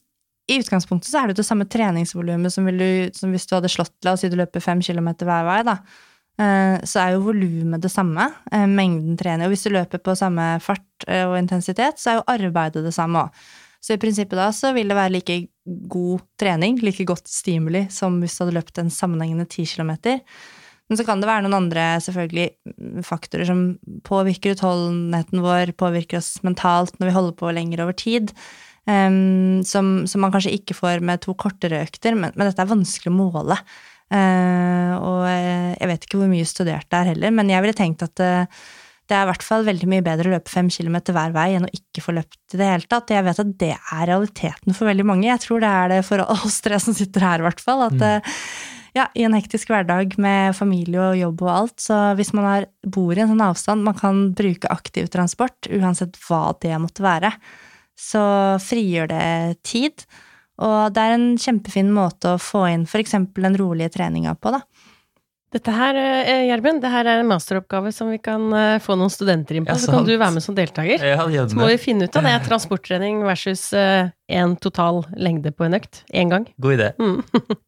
I 0.46 0.60
utgangspunktet 0.60 1.10
så 1.10 1.20
er 1.20 1.26
det 1.26 1.36
jo 1.36 1.42
det 1.42 1.48
samme 1.48 1.66
treningsvolumet 1.66 2.54
som, 2.54 2.68
som 3.16 3.32
hvis 3.34 3.48
du 3.48 3.54
hadde 3.56 3.70
slått, 3.72 3.94
deg 4.04 4.12
og 4.14 4.20
si 4.20 4.30
du 4.30 4.36
løper 4.38 4.62
fem 4.62 4.82
kilometer 4.84 5.26
hver 5.26 5.46
vei, 5.48 5.60
da. 5.66 5.80
Eh, 6.38 6.76
Så 6.86 7.00
er 7.02 7.14
jo 7.14 7.24
volumet 7.26 7.82
det 7.82 7.90
samme, 7.90 8.28
eh, 8.52 8.66
mengden 8.68 9.16
trening. 9.18 9.46
Og 9.46 9.54
hvis 9.54 9.66
du 9.66 9.72
løper 9.74 10.02
på 10.02 10.16
samme 10.18 10.56
fart 10.62 11.06
eh, 11.08 11.24
og 11.26 11.38
intensitet, 11.40 11.98
så 11.98 12.12
er 12.12 12.18
jo 12.20 12.28
arbeidet 12.36 12.84
det 12.84 12.94
samme 12.94 13.26
òg. 13.26 13.46
Så 13.82 13.94
i 13.94 14.02
prinsippet 14.02 14.38
da 14.38 14.50
så 14.54 14.72
vil 14.74 14.88
det 14.90 14.98
være 14.98 15.14
like 15.14 15.38
god 15.90 16.22
trening, 16.40 16.78
like 16.82 17.04
godt 17.06 17.28
stimuli, 17.30 17.86
som 17.90 18.20
hvis 18.20 18.36
du 18.36 18.44
hadde 18.44 18.56
løpt 18.56 18.78
en 18.82 18.90
sammenhengende 18.90 19.48
ti 19.50 19.66
kilometer. 19.66 20.22
Men 20.88 20.98
så 20.98 21.06
kan 21.06 21.20
det 21.20 21.28
være 21.28 21.42
noen 21.42 21.58
andre 21.58 21.84
selvfølgelig 22.02 23.02
faktorer 23.06 23.46
som 23.48 23.62
påvirker 24.06 24.54
utholdenheten 24.54 25.42
vår, 25.42 25.74
påvirker 25.78 26.20
oss 26.20 26.36
mentalt 26.46 26.98
når 26.98 27.10
vi 27.10 27.16
holder 27.16 27.36
på 27.40 27.54
lenger 27.54 27.82
over 27.82 27.96
tid, 27.98 28.30
em, 28.90 29.62
som, 29.66 29.92
som 30.08 30.24
man 30.24 30.32
kanskje 30.34 30.54
ikke 30.58 30.76
får 30.78 31.04
med 31.04 31.22
to 31.24 31.34
kortere 31.38 31.84
økter, 31.86 32.16
men, 32.18 32.34
men 32.34 32.50
dette 32.50 32.64
er 32.64 32.72
vanskelig 32.72 33.12
å 33.12 33.18
måle. 33.18 33.60
Uh, 34.06 34.92
og 35.02 35.22
eh, 35.26 35.72
jeg 35.74 35.88
vet 35.90 36.04
ikke 36.06 36.18
hvor 36.20 36.28
mye 36.30 36.46
studert 36.46 36.86
det 36.92 36.98
er 36.98 37.08
heller, 37.10 37.32
men 37.34 37.48
jeg 37.50 37.64
ville 37.64 37.74
tenkt 37.74 38.04
at 38.06 38.22
uh, 38.22 38.66
det 39.06 39.14
er 39.14 39.24
i 39.24 39.30
hvert 39.30 39.44
fall 39.46 39.66
veldig 39.66 39.88
mye 39.90 40.04
bedre 40.06 40.30
å 40.30 40.34
løpe 40.34 40.50
fem 40.50 40.68
kilometer 40.72 41.14
hver 41.14 41.34
vei 41.34 41.52
enn 41.54 41.66
å 41.66 41.74
ikke 41.74 42.02
få 42.02 42.14
løpt 42.16 42.54
i 42.54 42.60
det 42.60 42.70
hele 42.70 42.88
tatt. 42.90 43.12
Jeg 43.14 43.26
vet 43.26 43.42
at 43.42 43.52
det 43.60 43.72
er 43.76 44.08
realiteten 44.10 44.74
for 44.74 44.90
veldig 44.90 45.06
mange. 45.06 45.28
Jeg 45.28 45.42
tror 45.44 45.62
det 45.62 45.70
er 45.70 45.92
det 45.94 46.00
for 46.06 46.22
oss 46.26 46.58
tre 46.64 46.80
som 46.82 46.96
sitter 46.96 47.22
her, 47.22 47.42
i 47.42 47.46
hvert 47.46 47.62
fall. 47.62 47.84
At 47.86 48.02
eh, 48.02 48.34
ja, 48.98 49.06
i 49.14 49.22
en 49.28 49.36
hektisk 49.36 49.70
hverdag 49.70 50.16
med 50.22 50.56
familie 50.58 51.04
og 51.04 51.20
jobb 51.20 51.46
og 51.46 51.52
alt, 51.52 51.76
så 51.84 52.00
hvis 52.18 52.32
man 52.34 52.48
har, 52.50 52.66
bor 52.82 53.14
i 53.14 53.22
en 53.22 53.30
sånn 53.30 53.46
avstand 53.46 53.86
man 53.86 53.98
kan 53.98 54.26
bruke 54.36 54.74
aktiv 54.74 55.10
transport, 55.12 55.70
uansett 55.70 56.18
hva 56.26 56.48
det 56.64 56.74
måtte 56.82 57.06
være, 57.06 57.30
så 57.98 58.22
frigjør 58.62 59.10
det 59.10 59.26
tid. 59.66 60.06
Og 60.62 60.92
det 60.96 61.02
er 61.02 61.16
en 61.16 61.28
kjempefin 61.40 61.90
måte 61.92 62.34
å 62.34 62.40
få 62.40 62.64
inn 62.70 62.86
f.eks. 62.88 63.16
den 63.36 63.58
rolige 63.60 63.92
treninga 63.98 64.36
på, 64.40 64.54
da. 64.54 64.62
Dette 65.56 65.72
her, 65.72 65.96
eh, 65.96 66.42
Gjermund, 66.50 66.82
det 66.84 66.90
her 66.92 67.08
er 67.08 67.22
en 67.22 67.28
masteroppgave 67.30 67.88
som 67.94 68.10
vi 68.12 68.18
kan 68.20 68.44
eh, 68.52 68.78
få 68.82 68.92
noen 68.98 69.12
studenter 69.12 69.56
inn 69.56 69.64
på, 69.64 69.72
Ja, 69.72 69.80
så 69.80 69.94
kan 69.94 70.04
du 70.04 70.12
være 70.12 70.34
med 70.34 70.44
som 70.44 70.56
deltaker. 70.56 71.00
Ja, 71.00 71.22
Så 71.48 71.56
må 71.56 71.70
vi 71.70 71.78
finne 71.80 72.04
ut 72.04 72.16
av 72.18 72.26
det. 72.28 72.34
Transporttrening 72.44 73.22
versus 73.24 73.70
eh, 73.72 74.10
en 74.28 74.56
total 74.60 75.06
lengde 75.16 75.54
på 75.56 75.64
en 75.64 75.78
økt. 75.78 76.02
Én 76.12 76.28
gang. 76.28 76.44
God 76.60 76.76
idé. 76.76 76.90
Mm. 77.00 77.22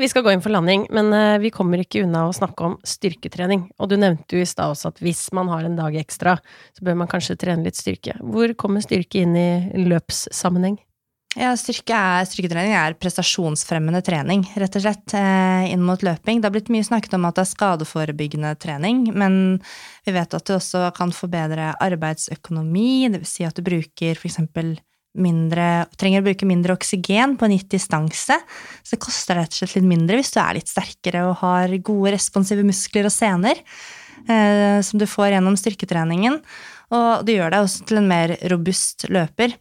Vi 0.00 0.08
skal 0.10 0.24
gå 0.26 0.32
inn 0.34 0.40
for 0.42 0.50
landing, 0.50 0.88
men 0.90 1.12
vi 1.38 1.52
kommer 1.54 1.78
ikke 1.78 2.00
unna 2.02 2.24
å 2.26 2.32
snakke 2.34 2.64
om 2.66 2.72
styrketrening. 2.82 3.60
Og 3.78 3.92
du 3.92 3.94
nevnte 3.94 4.34
jo 4.34 4.42
i 4.42 4.48
stad 4.48 4.72
også 4.74 4.90
at 4.90 4.98
hvis 4.98 5.20
man 5.38 5.46
har 5.52 5.62
en 5.68 5.76
dag 5.78 5.94
ekstra, 6.00 6.34
så 6.74 6.82
bør 6.82 6.98
man 6.98 7.10
kanskje 7.12 7.36
trene 7.38 7.62
litt 7.62 7.78
styrke. 7.78 8.16
Hvor 8.18 8.50
kommer 8.58 8.82
styrke 8.82 9.22
inn 9.22 9.38
i 9.38 9.86
løpssammenheng? 9.86 10.80
Ja, 11.38 11.52
styrke 11.54 11.94
er, 11.94 12.24
styrketrening 12.26 12.72
er 12.74 12.96
prestasjonsfremmende 12.98 14.00
trening, 14.02 14.40
rett 14.58 14.74
og 14.74 14.82
slett, 14.82 15.12
eh, 15.14 15.70
inn 15.70 15.84
mot 15.86 16.02
løping. 16.02 16.40
Det 16.40 16.48
har 16.48 16.50
blitt 16.56 16.72
mye 16.74 16.82
snakket 16.82 17.14
om 17.14 17.24
at 17.28 17.36
det 17.36 17.44
er 17.44 17.54
skadeforebyggende 17.54 18.50
trening, 18.58 19.14
men 19.14 19.62
vi 20.04 20.10
vet 20.10 20.34
at 20.34 20.44
det 20.44 20.56
også 20.56 20.92
kan 20.96 21.14
forbedre 21.14 21.76
arbeidsøkonomi, 21.78 23.12
vil 23.14 23.24
si 23.24 23.46
at 23.46 23.54
du 23.54 23.62
bruker 23.62 24.18
f.eks. 24.18 24.40
mindre, 25.14 25.86
trenger 25.96 26.18
å 26.18 26.26
bruke 26.26 26.50
mindre 26.50 26.74
oksygen 26.74 27.38
på 27.38 27.46
en 27.46 27.54
gitt 27.54 27.70
distanse. 27.78 28.34
Så 28.82 28.96
det 28.96 29.02
koster 29.06 29.38
rett 29.38 29.54
og 29.54 29.62
slett 29.62 29.78
litt 29.78 29.86
mindre 29.86 30.18
hvis 30.18 30.34
du 30.34 30.40
er 30.42 30.58
litt 30.58 30.66
sterkere 30.66 31.28
og 31.30 31.38
har 31.44 31.68
gode 31.78 32.10
responsive 32.18 32.66
muskler 32.66 33.06
og 33.06 33.14
sener, 33.14 33.54
eh, 34.26 34.82
som 34.82 34.98
du 34.98 35.06
får 35.06 35.36
gjennom 35.36 35.54
styrketreningen. 35.54 36.42
Og 36.90 37.22
det 37.22 37.38
gjør 37.38 37.54
deg 37.54 37.62
også 37.62 37.86
til 37.86 38.02
en 38.02 38.10
mer 38.10 38.34
robust 38.50 39.06
løper. 39.06 39.54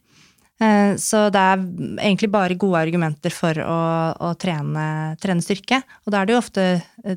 Eh, 0.59 0.93
så 0.99 1.27
det 1.31 1.39
er 1.39 1.61
egentlig 2.03 2.27
bare 2.33 2.57
gode 2.59 2.81
argumenter 2.83 3.31
for 3.31 3.55
å, 3.63 3.79
å 4.27 4.31
trene, 4.39 5.15
trene, 5.23 5.43
styrke. 5.43 5.79
Og 6.03 6.11
da 6.11 6.19
er 6.19 6.27
det 6.27 6.35
jo 6.35 6.41
ofte 6.41 6.65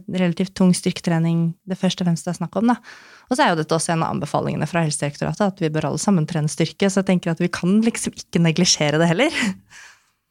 relativt 0.06 0.54
tung 0.58 0.70
styrketrening 0.76 1.48
det 1.66 1.78
første 1.80 2.04
og 2.04 2.10
fremst 2.10 2.28
det 2.28 2.36
er 2.36 2.38
snakk 2.38 2.60
om. 2.60 2.70
da. 2.70 2.78
Og 3.28 3.38
så 3.38 3.44
er 3.44 3.52
jo 3.52 3.62
dette 3.62 3.74
også 3.74 3.94
en 3.94 4.04
av 4.06 4.14
anbefalingene 4.14 4.68
fra 4.70 4.84
Helsedirektoratet, 4.86 5.54
at 5.54 5.62
vi 5.64 5.72
bør 5.72 5.90
alle 5.90 6.02
sammen 6.02 6.28
trene 6.28 6.50
styrke. 6.52 6.86
Så 6.86 7.02
jeg 7.02 7.10
tenker 7.10 7.32
at 7.32 7.42
vi 7.42 7.50
kan 7.52 7.80
liksom 7.82 8.14
ikke 8.14 8.42
neglisjere 8.44 9.00
det 9.02 9.10
heller. 9.10 9.42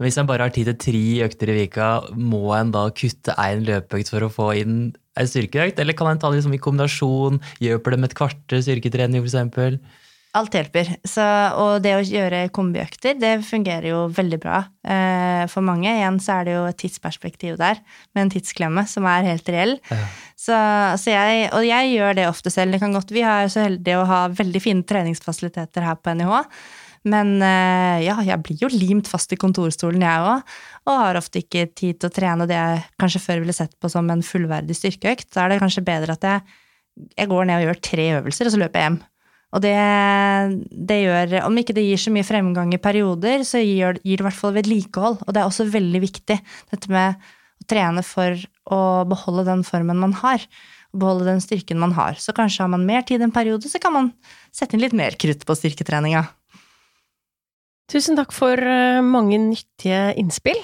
Hvis 0.02 0.17
en 0.17 0.30
bare 0.30 0.47
har 0.47 0.54
tid 0.54 0.71
til 0.71 0.80
tre 0.82 1.04
økter 1.28 1.52
i 1.52 1.56
vika, 1.60 1.89
må 2.17 2.47
en 2.58 2.71
da 2.74 2.88
kutte 2.95 3.36
én 3.38 3.65
løpeøkt 3.67 4.10
for 4.10 4.26
å 4.26 4.32
få 4.34 4.47
inn 4.58 4.78
ei 5.19 5.28
styrkeøkt? 5.30 5.82
Eller 5.84 5.97
kan 5.97 6.10
en 6.10 6.21
ta 6.21 6.32
det 6.32 6.39
liksom 6.39 6.56
i 6.58 6.62
kombinasjon, 6.63 7.41
hjelper 7.62 7.93
det 7.93 8.00
med 8.02 8.10
et 8.10 8.17
kvarter 8.17 8.63
styrketrening 8.65 9.21
f.eks.? 9.21 9.78
Alt 10.32 10.56
hjelper. 10.56 10.88
Så, 11.04 11.24
og 11.60 11.82
det 11.84 11.91
å 11.98 12.04
gjøre 12.08 12.46
kombiøkter, 12.56 13.17
det 13.20 13.34
fungerer 13.44 13.89
jo 13.89 14.04
veldig 14.15 14.38
bra 14.39 14.62
eh, 14.88 15.44
for 15.52 15.65
mange. 15.67 15.89
Igjen 15.91 16.22
så 16.24 16.38
er 16.38 16.48
det 16.48 16.54
jo 16.56 16.62
et 16.70 16.80
tidsperspektiv 16.80 17.58
der, 17.60 17.82
med 18.15 18.24
en 18.26 18.32
tidsklemme 18.32 18.86
som 18.88 19.08
er 19.12 19.28
helt 19.28 19.52
reell. 19.52 19.76
Ja. 19.91 20.06
Så, 20.39 20.56
så, 21.04 21.12
jeg, 21.12 21.50
og 21.52 21.67
jeg 21.67 21.91
gjør 21.98 22.15
det 22.22 22.30
ofte 22.30 22.54
selv. 22.54 22.72
Det 22.72 22.80
kan 22.84 22.96
godt, 22.96 23.12
vi 23.12 23.26
er 23.28 23.52
så 23.52 23.65
heldige 23.67 24.00
å 24.00 24.08
ha 24.08 24.22
veldig 24.32 24.63
fine 24.63 24.88
treningsfasiliteter 24.88 25.84
her 25.89 26.00
på 26.00 26.15
NIH. 26.15 26.39
Men 27.12 27.36
eh, 27.44 28.06
ja, 28.06 28.15
jeg 28.24 28.39
blir 28.46 28.63
jo 28.63 28.72
limt 28.72 29.12
fast 29.12 29.36
i 29.36 29.39
kontorstolen, 29.41 30.08
jeg 30.08 30.32
òg. 30.32 30.58
Og 30.88 30.96
har 30.96 31.20
ofte 31.20 31.44
ikke 31.44 31.67
tid 31.76 32.00
til 32.00 32.08
å 32.08 32.15
trene 32.15 32.48
det 32.48 32.56
jeg 32.56 32.84
kanskje 33.02 33.26
før 33.28 33.44
ville 33.44 33.58
sett 33.58 33.76
på 33.84 33.91
som 33.91 34.08
en 34.13 34.24
fullverdig 34.24 34.80
styrkeøkt. 34.80 35.34
Da 35.36 35.44
er 35.44 35.58
det 35.58 35.63
kanskje 35.65 35.84
bedre 35.91 36.15
at 36.15 36.24
jeg, 36.24 36.60
jeg 37.17 37.36
går 37.36 37.50
ned 37.50 37.60
og 37.60 37.67
gjør 37.67 37.88
tre 37.91 38.12
øvelser, 38.22 38.48
og 38.48 38.56
så 38.56 38.63
løper 38.63 38.80
jeg 38.80 38.94
hjem. 38.94 39.02
Og 39.52 39.60
det, 39.64 39.76
det, 40.72 40.98
gjør 41.04 41.34
Om 41.44 41.60
ikke 41.60 41.76
det 41.76 41.84
gir 41.84 42.00
så 42.00 42.14
mye 42.14 42.28
fremgang 42.28 42.72
i 42.72 42.82
perioder, 42.82 43.44
så 43.48 43.60
gir, 43.60 44.00
gir 44.00 44.20
det 44.20 44.24
i 44.24 44.28
hvert 44.30 44.38
fall 44.38 44.56
vedlikehold. 44.56 45.22
Og 45.26 45.36
det 45.36 45.42
er 45.42 45.50
også 45.50 45.68
veldig 45.72 46.02
viktig, 46.04 46.38
dette 46.72 46.92
med 46.92 47.20
å 47.62 47.68
trene 47.70 48.04
for 48.06 48.38
å 48.72 48.82
beholde 49.10 49.48
den 49.50 49.66
formen 49.68 50.00
man 50.00 50.16
har. 50.22 50.46
Og 50.92 51.04
beholde 51.04 51.28
den 51.28 51.44
styrken 51.44 51.80
man 51.84 51.96
har. 51.98 52.20
Så 52.20 52.36
kanskje 52.36 52.64
har 52.64 52.72
man 52.72 52.88
mer 52.88 53.04
tid 53.08 53.24
en 53.24 53.34
periode, 53.36 53.68
så 53.72 53.80
kan 53.84 53.96
man 53.96 54.14
sette 54.56 54.78
inn 54.78 54.84
litt 54.84 54.96
mer 54.98 55.20
krutt 55.20 55.44
på 55.48 55.58
styrketreninga. 55.60 56.26
Tusen 57.92 58.16
takk 58.16 58.32
for 58.32 58.56
eh, 58.56 59.04
mange 59.04 59.36
nyttige 59.42 60.14
innspill. 60.20 60.60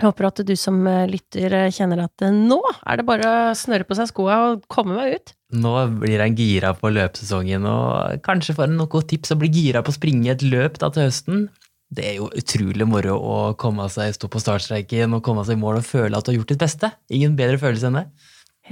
Jeg 0.00 0.06
håper 0.06 0.30
at 0.30 0.40
du 0.48 0.54
som 0.56 0.78
eh, 0.88 1.02
lytter 1.10 1.52
eh, 1.58 1.72
kjenner 1.76 2.06
at 2.06 2.22
nå 2.32 2.56
er 2.72 2.96
det 2.96 3.04
bare 3.04 3.28
å 3.28 3.56
snørre 3.58 3.84
på 3.84 3.98
seg 3.98 4.08
skoa 4.08 4.38
og 4.46 4.62
komme 4.72 4.96
meg 4.96 5.18
ut. 5.18 5.32
Nå 5.60 5.74
blir 6.00 6.22
han 6.22 6.38
gira 6.38 6.70
på 6.78 6.88
løpsesongen, 6.94 7.66
og 7.68 8.22
kanskje 8.24 8.54
får 8.56 8.70
han 8.70 8.78
noen 8.80 9.04
tips 9.10 9.34
og 9.34 9.42
blir 9.42 9.52
gira 9.52 9.82
på 9.84 9.92
å 9.92 9.98
springe 9.98 10.32
et 10.32 10.46
løp 10.46 10.80
da 10.80 10.88
til 10.94 11.04
høsten. 11.04 11.44
Det 11.92 12.06
er 12.06 12.16
jo 12.16 12.30
utrolig 12.32 12.86
moro 12.88 13.18
å 13.18 13.36
komme 13.60 13.90
seg, 13.92 14.14
stå 14.16 14.30
på 14.32 14.40
startstreiken 14.40 15.18
og 15.18 15.24
komme 15.26 15.44
seg 15.44 15.58
i 15.58 15.60
mål 15.60 15.82
og 15.82 15.88
føle 15.90 16.16
at 16.16 16.24
du 16.24 16.32
har 16.32 16.38
gjort 16.38 16.54
ditt 16.54 16.64
beste. 16.64 16.92
Ingen 17.12 17.36
bedre 17.36 17.60
følelse 17.60 17.90
enn 17.90 18.00
det. 18.00 18.06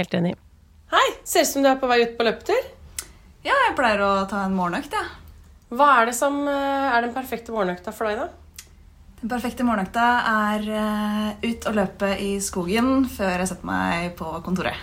Helt 0.00 0.16
enig. 0.16 0.36
Hei, 0.94 1.06
ser 1.28 1.44
ut 1.44 1.52
som 1.52 1.66
du 1.66 1.68
er 1.68 1.80
på 1.82 1.90
vei 1.90 2.04
ut 2.06 2.16
på 2.16 2.24
løpetur. 2.24 2.68
Ja, 3.44 3.52
jeg 3.66 3.76
pleier 3.76 4.00
å 4.06 4.12
ta 4.30 4.46
en 4.46 4.56
morgenøkt, 4.56 4.96
jeg. 4.96 5.04
Ja. 5.04 5.24
Hva 5.76 5.88
er 5.98 6.08
det 6.08 6.14
som 6.16 6.40
eh, 6.48 6.86
er 6.88 7.04
den 7.04 7.12
perfekte 7.12 7.52
morgenøkta 7.52 7.92
for 7.92 8.08
deg, 8.08 8.22
da? 8.22 8.37
Den 9.18 9.32
perfekte 9.32 9.64
morgenøkta 9.66 10.04
er 10.30 10.68
eh, 10.78 11.48
ut 11.50 11.66
og 11.66 11.74
løpe 11.74 12.12
i 12.22 12.36
skogen 12.42 13.02
før 13.10 13.42
jeg 13.42 13.50
setter 13.50 13.66
meg 13.66 14.12
på 14.18 14.30
kontoret. 14.46 14.78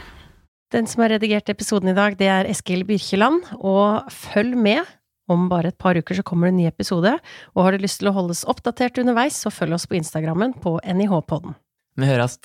Den 0.74 0.90
som 0.92 1.06
har 1.06 1.14
redigert 1.16 1.48
episoden 1.54 1.94
i 1.94 1.96
dag, 1.96 2.18
det 2.20 2.28
er 2.28 2.50
Eskil 2.52 2.84
Byrkjeland, 2.88 3.46
og 3.56 4.10
følg 4.12 4.58
med. 4.60 4.84
Om 5.32 5.48
bare 5.50 5.72
et 5.72 5.80
par 5.80 5.96
uker 5.98 6.20
så 6.20 6.26
kommer 6.26 6.50
det 6.50 6.56
en 6.56 6.60
ny 6.66 6.68
episode, 6.68 7.16
og 7.56 7.64
har 7.64 7.74
du 7.74 7.86
lyst 7.86 8.02
til 8.02 8.12
å 8.12 8.16
holdes 8.18 8.44
oppdatert 8.52 9.00
underveis, 9.02 9.40
så 9.40 9.54
følg 9.54 9.80
oss 9.80 9.88
på 9.90 9.98
Instagrammen 10.02 10.58
på 10.62 10.78
NIH-podden. 10.84 11.56
Vi 11.96 12.12
høres. 12.12 12.42